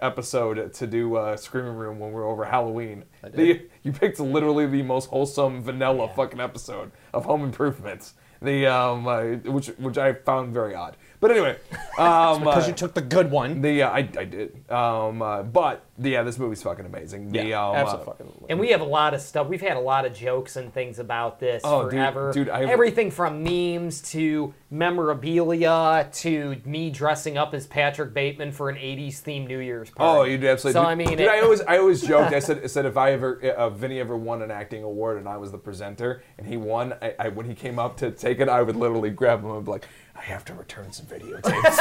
episode 0.00 0.72
to 0.72 0.86
do 0.86 1.14
uh, 1.16 1.36
Screaming 1.36 1.74
Room 1.74 1.98
when 1.98 2.08
we 2.10 2.14
were 2.14 2.24
over 2.26 2.44
Halloween. 2.46 3.04
did. 3.22 3.34
The, 3.34 3.66
you 3.82 3.92
picked 3.92 4.18
literally 4.18 4.64
the 4.66 4.82
most 4.82 5.10
wholesome 5.10 5.62
vanilla 5.62 6.06
Yeah. 6.06 6.14
fucking 6.14 6.40
episode 6.40 6.90
of 7.12 7.26
Home 7.26 7.44
Improvements. 7.44 8.14
The 8.40 8.66
um, 8.66 9.06
uh, 9.06 9.22
which 9.52 9.66
which 9.78 9.98
I 9.98 10.14
found 10.14 10.54
very 10.54 10.74
odd. 10.74 10.96
But 11.20 11.30
anyway, 11.32 11.56
um, 11.98 12.40
Because 12.44 12.64
uh, 12.64 12.68
you 12.68 12.74
took 12.74 12.94
the 12.94 13.00
good 13.02 13.30
one. 13.30 13.60
the 13.60 13.82
uh, 13.82 13.90
I, 13.90 13.98
I 13.98 14.24
did. 14.24 14.70
Um, 14.70 15.20
uh, 15.22 15.42
but 15.42 15.84
yeah, 15.98 16.22
this 16.22 16.38
movie's 16.38 16.62
fucking 16.62 16.86
amazing. 16.86 17.32
The, 17.32 17.44
Yeah, 17.48 17.66
um, 17.66 17.74
uh, 17.74 17.78
absolutely. 17.78 18.46
And 18.48 18.60
we 18.60 18.68
have 18.68 18.80
a 18.80 18.84
lot 18.84 19.14
of 19.14 19.20
stuff. 19.20 19.48
We've 19.48 19.60
had 19.60 19.76
a 19.76 19.80
lot 19.80 20.04
of 20.04 20.14
jokes 20.14 20.54
and 20.56 20.72
things 20.72 20.98
about 21.00 21.40
this 21.40 21.62
Oh, 21.64 21.82
dude, 21.84 21.90
forever. 21.92 22.32
dude, 22.32 22.48
I 22.48 22.60
have- 22.60 22.70
Everything 22.70 23.10
from 23.10 23.42
memes 23.42 24.00
to 24.12 24.54
memorabilia 24.70 26.08
to 26.12 26.56
me 26.64 26.90
dressing 26.90 27.36
up 27.36 27.54
as 27.54 27.66
Patrick 27.66 28.14
Bateman 28.14 28.52
for 28.52 28.68
an 28.68 28.76
'80s 28.76 29.20
themed 29.22 29.48
New 29.48 29.58
Year's 29.58 29.90
party. 29.90 30.18
Oh, 30.20 30.24
you 30.24 30.38
did 30.38 30.50
absolutely. 30.50 30.74
So 30.74 30.82
dude, 30.82 30.88
I 30.90 30.94
mean, 30.94 31.08
dude, 31.10 31.20
it- 31.20 31.28
I 31.30 31.40
always, 31.40 31.60
I 31.62 31.78
always 31.78 32.02
joked. 32.06 32.32
I 32.34 32.38
said, 32.38 32.60
I 32.62 32.66
said 32.66 32.86
if 32.86 32.96
I 32.96 33.12
ever, 33.12 33.40
uh, 33.56 33.70
Vinny 33.70 33.98
ever 34.00 34.16
won 34.16 34.42
an 34.42 34.50
acting 34.50 34.82
award 34.82 35.18
and 35.18 35.28
I 35.28 35.36
was 35.36 35.50
the 35.50 35.58
presenter 35.58 36.22
and 36.38 36.46
he 36.46 36.56
won, 36.56 36.94
I, 37.02 37.14
I, 37.18 37.28
when 37.30 37.46
he 37.46 37.54
came 37.54 37.78
up 37.78 37.96
to 37.98 38.10
take 38.10 38.40
it, 38.40 38.48
I 38.48 38.62
would 38.62 38.76
literally 38.76 39.10
grab 39.10 39.42
him 39.42 39.50
and 39.50 39.64
be 39.64 39.70
like, 39.70 39.88
I 40.14 40.22
have 40.22 40.44
to 40.46 40.54
return 40.54 40.90
some 40.92 41.06
videotapes. 41.08 41.78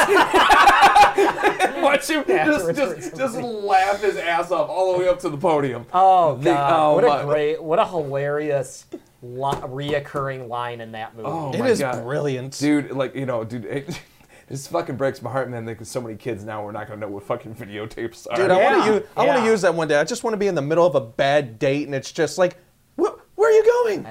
Watch 1.81 2.07
him 2.09 2.23
just, 2.27 2.75
just, 2.75 3.15
just 3.15 3.35
laugh 3.37 4.01
his 4.01 4.17
ass 4.17 4.51
off 4.51 4.69
all 4.69 4.93
the 4.93 4.99
way 4.99 5.07
up 5.07 5.19
to 5.19 5.29
the 5.29 5.37
podium. 5.37 5.85
Oh 5.93 6.35
The- 6.37 6.43
god, 6.51 6.73
oh, 6.73 6.95
what 6.95 7.03
a 7.21 7.25
great, 7.25 7.61
what 7.63 7.79
a 7.79 7.85
hilarious, 7.85 8.85
li- 9.21 9.51
reoccurring 9.53 10.47
line 10.47 10.81
in 10.81 10.91
that 10.93 11.15
movie. 11.15 11.27
Oh 11.29 11.51
It 11.53 11.59
my 11.59 11.67
is 11.69 11.79
God. 11.79 12.03
brilliant. 12.03 12.57
dude. 12.59 12.91
Like 12.91 13.15
you 13.15 13.25
know, 13.25 13.43
dude. 13.43 13.65
It, 13.65 14.01
this 14.47 14.67
fucking 14.67 14.95
breaks 14.95 15.21
my 15.21 15.31
heart, 15.31 15.49
man. 15.49 15.65
Because 15.65 15.89
so 15.89 16.01
many 16.01 16.15
kids 16.15 16.43
now 16.43 16.63
we're 16.63 16.71
not 16.71 16.87
gonna 16.87 16.99
know 17.01 17.07
what 17.09 17.23
fucking 17.23 17.55
videotapes 17.55 18.27
are. 18.29 18.35
Dude, 18.37 18.51
I 18.51 18.63
want 18.63 18.85
to 18.85 18.93
use 18.93 19.03
I 19.15 19.25
want 19.25 19.39
to 19.39 19.45
use 19.45 19.61
that 19.61 19.73
one 19.75 19.87
day. 19.87 19.99
I 19.99 20.03
just 20.03 20.23
want 20.23 20.33
to 20.33 20.37
be 20.37 20.47
in 20.47 20.55
the 20.55 20.61
middle 20.61 20.85
of 20.85 20.95
a 20.95 21.01
bad 21.01 21.59
date, 21.59 21.85
and 21.87 21.95
it's 21.95 22.11
just 22.11 22.37
like, 22.37 22.57
where, 22.95 23.11
where 23.35 23.49
are 23.49 23.53
you 23.53 23.63
going? 23.85 24.05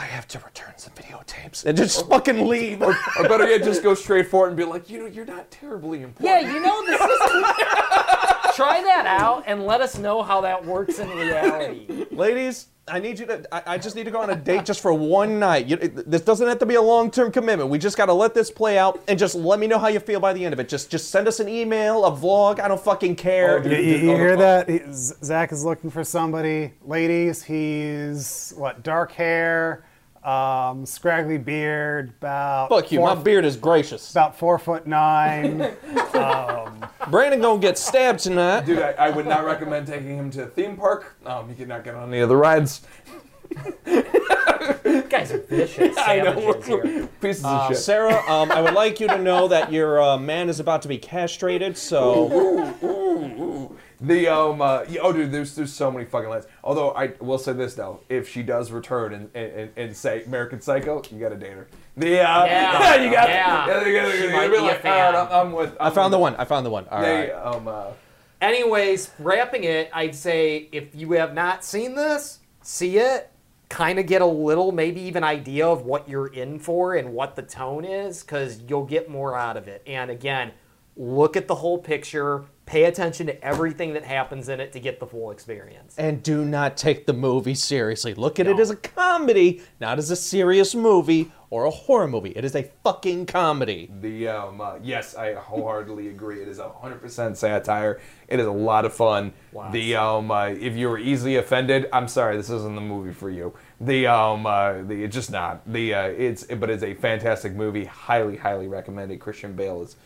I 0.00 0.04
have 0.04 0.26
to. 0.28 0.38
I 0.38 0.42
have 0.42 0.44
to 0.44 0.46
return 0.46 0.74
some 0.76 0.92
videotapes, 0.94 1.64
and 1.64 1.76
just 1.76 2.08
fucking 2.08 2.46
leave. 2.48 2.82
or 2.82 2.94
better 3.22 3.48
yet, 3.48 3.62
just 3.64 3.82
go 3.82 3.94
straight 3.94 4.26
for 4.28 4.44
it 4.46 4.48
and 4.48 4.56
be 4.56 4.64
like, 4.64 4.88
you 4.90 4.98
know, 4.98 5.06
you're 5.06 5.24
not 5.26 5.50
terribly 5.50 6.02
important. 6.02 6.44
Yeah, 6.44 6.52
you 6.52 6.60
know 6.60 6.84
this 6.86 7.00
is. 7.00 7.06
Try 8.56 8.82
that 8.82 9.04
out 9.06 9.44
and 9.46 9.64
let 9.64 9.80
us 9.80 9.96
know 9.96 10.22
how 10.22 10.40
that 10.42 10.64
works 10.64 10.98
in 10.98 11.08
reality. 11.08 12.06
Ladies, 12.10 12.66
I 12.88 12.98
need 12.98 13.18
you 13.18 13.24
to. 13.26 13.54
I, 13.54 13.74
I 13.74 13.78
just 13.78 13.94
need 13.96 14.04
to 14.04 14.10
go 14.10 14.20
on 14.20 14.28
a 14.30 14.36
date 14.36 14.64
just 14.66 14.80
for 14.82 14.92
one 14.92 15.38
night. 15.38 15.66
You, 15.66 15.78
it- 15.80 16.10
this 16.10 16.20
doesn't 16.22 16.46
have 16.46 16.58
to 16.58 16.66
be 16.66 16.74
a 16.74 16.82
long-term 16.82 17.30
commitment. 17.32 17.70
We 17.70 17.78
just 17.78 17.96
got 17.96 18.06
to 18.06 18.12
let 18.12 18.34
this 18.34 18.50
play 18.50 18.76
out, 18.76 19.00
and 19.08 19.18
just 19.18 19.34
let 19.34 19.58
me 19.60 19.66
know 19.66 19.78
how 19.78 19.88
you 19.88 20.00
feel 20.00 20.20
by 20.20 20.32
the 20.32 20.44
end 20.44 20.52
of 20.52 20.60
it. 20.60 20.68
Just, 20.68 20.90
just 20.90 21.10
send 21.10 21.26
us 21.28 21.40
an 21.40 21.48
email, 21.48 22.04
a 22.04 22.10
vlog. 22.10 22.60
I 22.60 22.68
don't 22.68 22.80
fucking 22.80 23.16
care. 23.16 23.58
Oh, 23.60 23.62
You, 23.62 23.70
dude. 23.70 23.84
you- 23.84 23.96
you 24.10 24.16
hear 24.16 24.36
that? 24.36 24.68
He- 24.68 24.80
Zach 24.90 25.52
is 25.52 25.64
looking 25.64 25.90
for 25.90 26.04
somebody. 26.04 26.72
Ladies, 26.84 27.42
he's 27.42 28.52
what? 28.56 28.82
Dark 28.82 29.12
hair, 29.12 29.84
um, 30.24 30.84
scraggly 30.86 31.38
beard, 31.38 32.10
about 32.20 32.68
Fuck 32.68 32.92
you. 32.92 32.98
four, 32.98 33.14
My 33.14 33.22
beard 33.22 33.44
is 33.44 33.56
gracious. 33.56 34.10
about 34.10 34.36
four 34.38 34.58
foot 34.58 34.86
nine. 34.86 35.58
Brandon 37.10 37.40
gonna 37.40 37.58
get 37.60 37.78
stabbed 37.78 38.20
tonight. 38.20 38.66
Dude, 38.66 38.78
I, 38.80 38.92
I 38.92 39.10
would 39.10 39.26
not 39.26 39.44
recommend 39.44 39.86
taking 39.86 40.16
him 40.16 40.30
to 40.32 40.42
a 40.44 40.46
theme 40.46 40.76
park. 40.76 41.16
Um, 41.24 41.48
he 41.48 41.54
could 41.54 41.68
not 41.68 41.84
get 41.84 41.94
on 41.94 42.08
any 42.08 42.20
of 42.20 42.28
the 42.28 42.36
rides. 42.36 42.82
Guys 45.08 45.32
are 45.32 45.38
vicious 45.48 45.96
I 45.98 46.20
know. 46.20 46.52
here. 46.62 47.08
Pieces 47.20 47.44
Uh, 47.44 47.48
of 47.48 47.68
shit. 47.68 47.76
Sarah, 47.78 48.22
um, 48.30 48.52
I 48.52 48.60
would 48.62 48.74
like 48.74 49.00
you 49.00 49.08
to 49.08 49.18
know 49.18 49.48
that 49.48 49.72
your 49.72 50.00
uh, 50.00 50.16
man 50.18 50.48
is 50.48 50.60
about 50.60 50.82
to 50.82 50.88
be 50.88 50.98
castrated. 50.98 51.76
So 51.76 52.72
The 54.10 54.26
um, 54.26 54.60
uh, 54.60 54.82
yeah, 54.88 55.02
oh, 55.04 55.12
dude, 55.12 55.30
there's 55.30 55.54
there's 55.54 55.72
so 55.72 55.88
many 55.88 56.04
fucking 56.04 56.28
lines. 56.28 56.44
Although 56.64 56.90
I 56.96 57.12
will 57.20 57.38
say 57.38 57.52
this 57.52 57.74
though, 57.74 58.00
if 58.08 58.28
she 58.28 58.42
does 58.42 58.72
return 58.72 59.14
and 59.14 59.30
and, 59.36 59.70
and 59.76 59.96
say 59.96 60.24
American 60.24 60.60
Psycho, 60.60 61.00
you 61.12 61.20
gotta 61.20 61.36
date 61.36 61.52
her. 61.52 61.68
The 61.96 62.18
uh, 62.20 62.44
Yeah. 62.44 62.94
you 63.04 63.10
got 63.12 63.28
Yeah. 63.28 63.66
yeah, 63.68 63.86
you 63.86 63.94
gotta, 63.94 64.10
She 64.16 64.24
you 64.24 64.30
might 64.30 64.48
gotta 64.48 64.50
be 64.50 64.56
be 64.56 64.58
a 64.58 64.62
like, 64.62 64.80
fan. 64.82 65.14
all 65.14 65.22
right, 65.24 65.32
I'm, 65.32 65.46
I'm 65.46 65.52
with. 65.52 65.76
I 65.78 65.90
found 65.90 66.12
the 66.12 66.18
one. 66.18 66.34
I 66.34 66.44
found 66.44 66.66
the 66.66 66.70
one. 66.70 66.88
All 66.90 67.00
They 67.00 67.30
right. 67.30 67.54
um, 67.54 67.68
uh, 67.68 67.84
Anyways, 68.40 69.10
wrapping 69.20 69.62
it, 69.62 69.90
I'd 69.94 70.16
say 70.16 70.68
if 70.72 70.92
you 70.92 71.12
have 71.12 71.32
not 71.32 71.64
seen 71.64 71.94
this, 71.94 72.40
see 72.62 72.98
it. 72.98 73.30
Kind 73.68 74.00
of 74.00 74.06
get 74.06 74.22
a 74.22 74.26
little, 74.26 74.72
maybe 74.72 75.00
even 75.02 75.22
idea 75.22 75.68
of 75.68 75.82
what 75.82 76.08
you're 76.08 76.26
in 76.32 76.58
for 76.58 76.96
and 76.96 77.12
what 77.12 77.36
the 77.36 77.42
tone 77.42 77.84
is, 77.84 78.22
because 78.24 78.60
you'll 78.66 78.86
get 78.86 79.08
more 79.08 79.36
out 79.36 79.56
of 79.56 79.68
it. 79.68 79.82
And 79.86 80.10
again, 80.10 80.50
look 80.96 81.36
at 81.36 81.46
the 81.46 81.54
whole 81.54 81.78
picture, 81.78 82.46
pay 82.70 82.84
attention 82.84 83.26
to 83.26 83.44
everything 83.44 83.94
that 83.94 84.04
happens 84.04 84.48
in 84.48 84.60
it 84.60 84.72
to 84.72 84.78
get 84.78 85.00
the 85.00 85.06
full 85.06 85.32
experience. 85.32 85.96
And 85.98 86.22
do 86.22 86.44
not 86.44 86.76
take 86.76 87.04
the 87.04 87.12
movie 87.12 87.56
seriously. 87.56 88.14
Look 88.14 88.38
at 88.38 88.46
it 88.46 88.60
as 88.60 88.70
a 88.70 88.76
comedy, 88.76 89.62
not 89.80 89.98
as 89.98 90.08
a 90.12 90.14
serious 90.14 90.72
movie 90.72 91.32
or 91.50 91.64
a 91.64 91.70
horror 91.70 92.06
movie. 92.06 92.30
It 92.30 92.44
is 92.44 92.54
a 92.54 92.62
fucking 92.84 93.26
comedy. 93.26 93.90
The 94.00 94.28
um, 94.28 94.60
uh, 94.60 94.76
yes, 94.80 95.16
I 95.16 95.34
wholeheartedly 95.34 96.10
agree. 96.10 96.42
It 96.42 96.46
is 96.46 96.60
hundred 96.60 97.02
percent 97.02 97.36
satire. 97.36 98.00
It 98.28 98.38
is 98.38 98.46
a 98.46 98.52
lot 98.52 98.84
of 98.84 98.94
fun. 98.94 99.32
Wow. 99.50 99.72
The 99.72 99.96
um, 99.96 100.30
uh, 100.30 100.46
if 100.46 100.76
you 100.76 100.88
were 100.88 100.98
easily 100.98 101.36
offended, 101.36 101.88
I'm 101.92 102.06
sorry, 102.06 102.36
this 102.36 102.50
isn't 102.50 102.76
the 102.76 102.80
movie 102.80 103.12
for 103.12 103.30
you. 103.30 103.52
The 103.80 104.06
um, 104.06 104.46
uh, 104.46 104.82
the 104.82 105.02
it's 105.02 105.14
just 105.14 105.32
not 105.32 105.60
the 105.66 105.92
uh, 105.92 106.02
it's 106.04 106.44
but 106.44 106.70
it's 106.70 106.84
a 106.84 106.94
fantastic 106.94 107.52
movie. 107.52 107.86
Highly, 107.86 108.36
highly 108.36 108.68
recommended. 108.68 109.18
Christian 109.18 109.54
Bale 109.54 109.82
is 109.82 109.96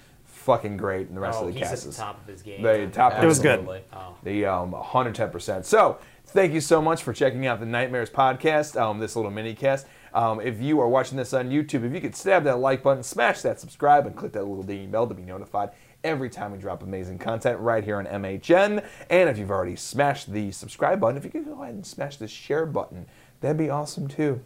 fucking 0.45 0.77
great, 0.77 1.09
and 1.09 1.17
the 1.17 1.21
rest 1.21 1.39
Oh, 1.41 1.47
of 1.49 1.55
the 1.55 1.59
he's 1.59 1.63
at 1.67 1.71
cast 1.71 1.83
the 1.85 1.89
is 1.91 1.97
top 1.97 2.21
of 2.21 2.27
his 2.27 2.43
game. 2.43 2.63
the 2.63 2.87
top. 2.93 3.15
It 3.23 3.27
was 3.27 3.39
good. 3.39 3.67
Oh. 3.93 4.15
The 4.23 4.45
um, 4.45 4.73
110%. 4.73 5.65
So, 5.65 5.99
thank 6.27 6.53
you 6.53 6.61
so 6.61 6.83
much 6.83 7.03
for 7.03 7.13
checking 7.13 7.47
out 7.47 7.61
the 7.61 7.67
Nightmares 7.67 8.11
podcast, 8.11 8.81
um, 8.81 8.99
this 8.99 9.17
little 9.17 9.31
mini 9.31 9.55
cast. 9.55 9.87
Um, 10.13 10.41
if 10.41 10.61
you 10.61 10.81
are 10.81 10.89
watching 10.89 11.17
this 11.17 11.33
on 11.33 11.51
YouTube, 11.51 11.85
if 11.85 11.93
you 11.93 12.01
could 12.01 12.15
stab 12.15 12.45
that 12.45 12.59
like 12.59 12.83
button, 12.83 13.03
smash 13.03 13.41
that 13.43 13.59
subscribe, 13.59 14.07
and 14.07 14.15
click 14.15 14.33
that 14.33 14.45
little 14.47 14.63
ding 14.63 14.91
bell 14.91 15.07
to 15.07 15.15
be 15.15 15.23
notified 15.23 15.71
every 16.05 16.29
time 16.29 16.53
we 16.53 16.59
drop 16.59 16.83
amazing 16.83 17.19
content 17.19 17.59
right 17.59 17.83
here 17.83 17.97
on 17.97 18.05
MHN. 18.07 18.85
And 19.09 19.29
if 19.31 19.39
you've 19.39 19.51
already 19.51 19.77
smashed 19.77 20.31
the 20.31 20.53
subscribe 20.53 21.01
button, 21.01 21.17
if 21.17 21.25
you 21.25 21.31
could 21.31 21.47
go 21.47 21.63
ahead 21.63 21.75
and 21.75 21.87
smash 21.87 22.17
the 22.19 22.29
share 22.29 22.67
button, 22.67 23.07
that'd 23.41 23.57
be 23.57 23.71
awesome 23.71 24.07
too. 24.07 24.43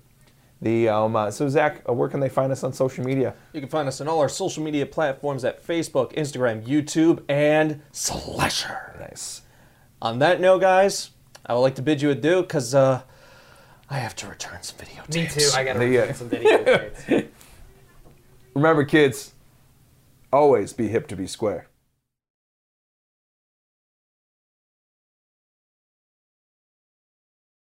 The 0.60 0.88
um, 0.88 1.14
uh, 1.14 1.30
so 1.30 1.48
Zach, 1.48 1.82
uh, 1.88 1.92
where 1.92 2.08
can 2.08 2.18
they 2.18 2.28
find 2.28 2.50
us 2.50 2.64
on 2.64 2.72
social 2.72 3.04
media? 3.04 3.34
You 3.52 3.60
can 3.60 3.68
find 3.68 3.86
us 3.86 4.00
on 4.00 4.08
all 4.08 4.18
our 4.18 4.28
social 4.28 4.62
media 4.62 4.86
platforms 4.86 5.44
at 5.44 5.64
Facebook, 5.64 6.14
Instagram, 6.14 6.66
YouTube, 6.66 7.22
and 7.28 7.80
Slasher. 7.92 8.96
Nice. 8.98 9.42
On 10.02 10.18
that 10.18 10.40
note, 10.40 10.60
guys, 10.60 11.10
I 11.46 11.54
would 11.54 11.60
like 11.60 11.76
to 11.76 11.82
bid 11.82 12.02
you 12.02 12.10
adieu 12.10 12.42
because 12.42 12.74
uh, 12.74 13.02
I 13.88 13.98
have 13.98 14.16
to 14.16 14.26
return 14.26 14.62
some 14.62 14.78
videotapes. 14.78 15.14
Me 15.14 15.26
too. 15.28 15.50
I 15.54 15.64
gotta 15.64 15.78
return 15.78 16.10
uh, 16.10 16.12
some 16.14 16.28
video 16.28 16.64
tapes. 16.64 17.28
Remember, 18.54 18.84
kids, 18.84 19.34
always 20.32 20.72
be 20.72 20.88
hip 20.88 21.06
to 21.08 21.16
be 21.16 21.28
square. 21.28 21.68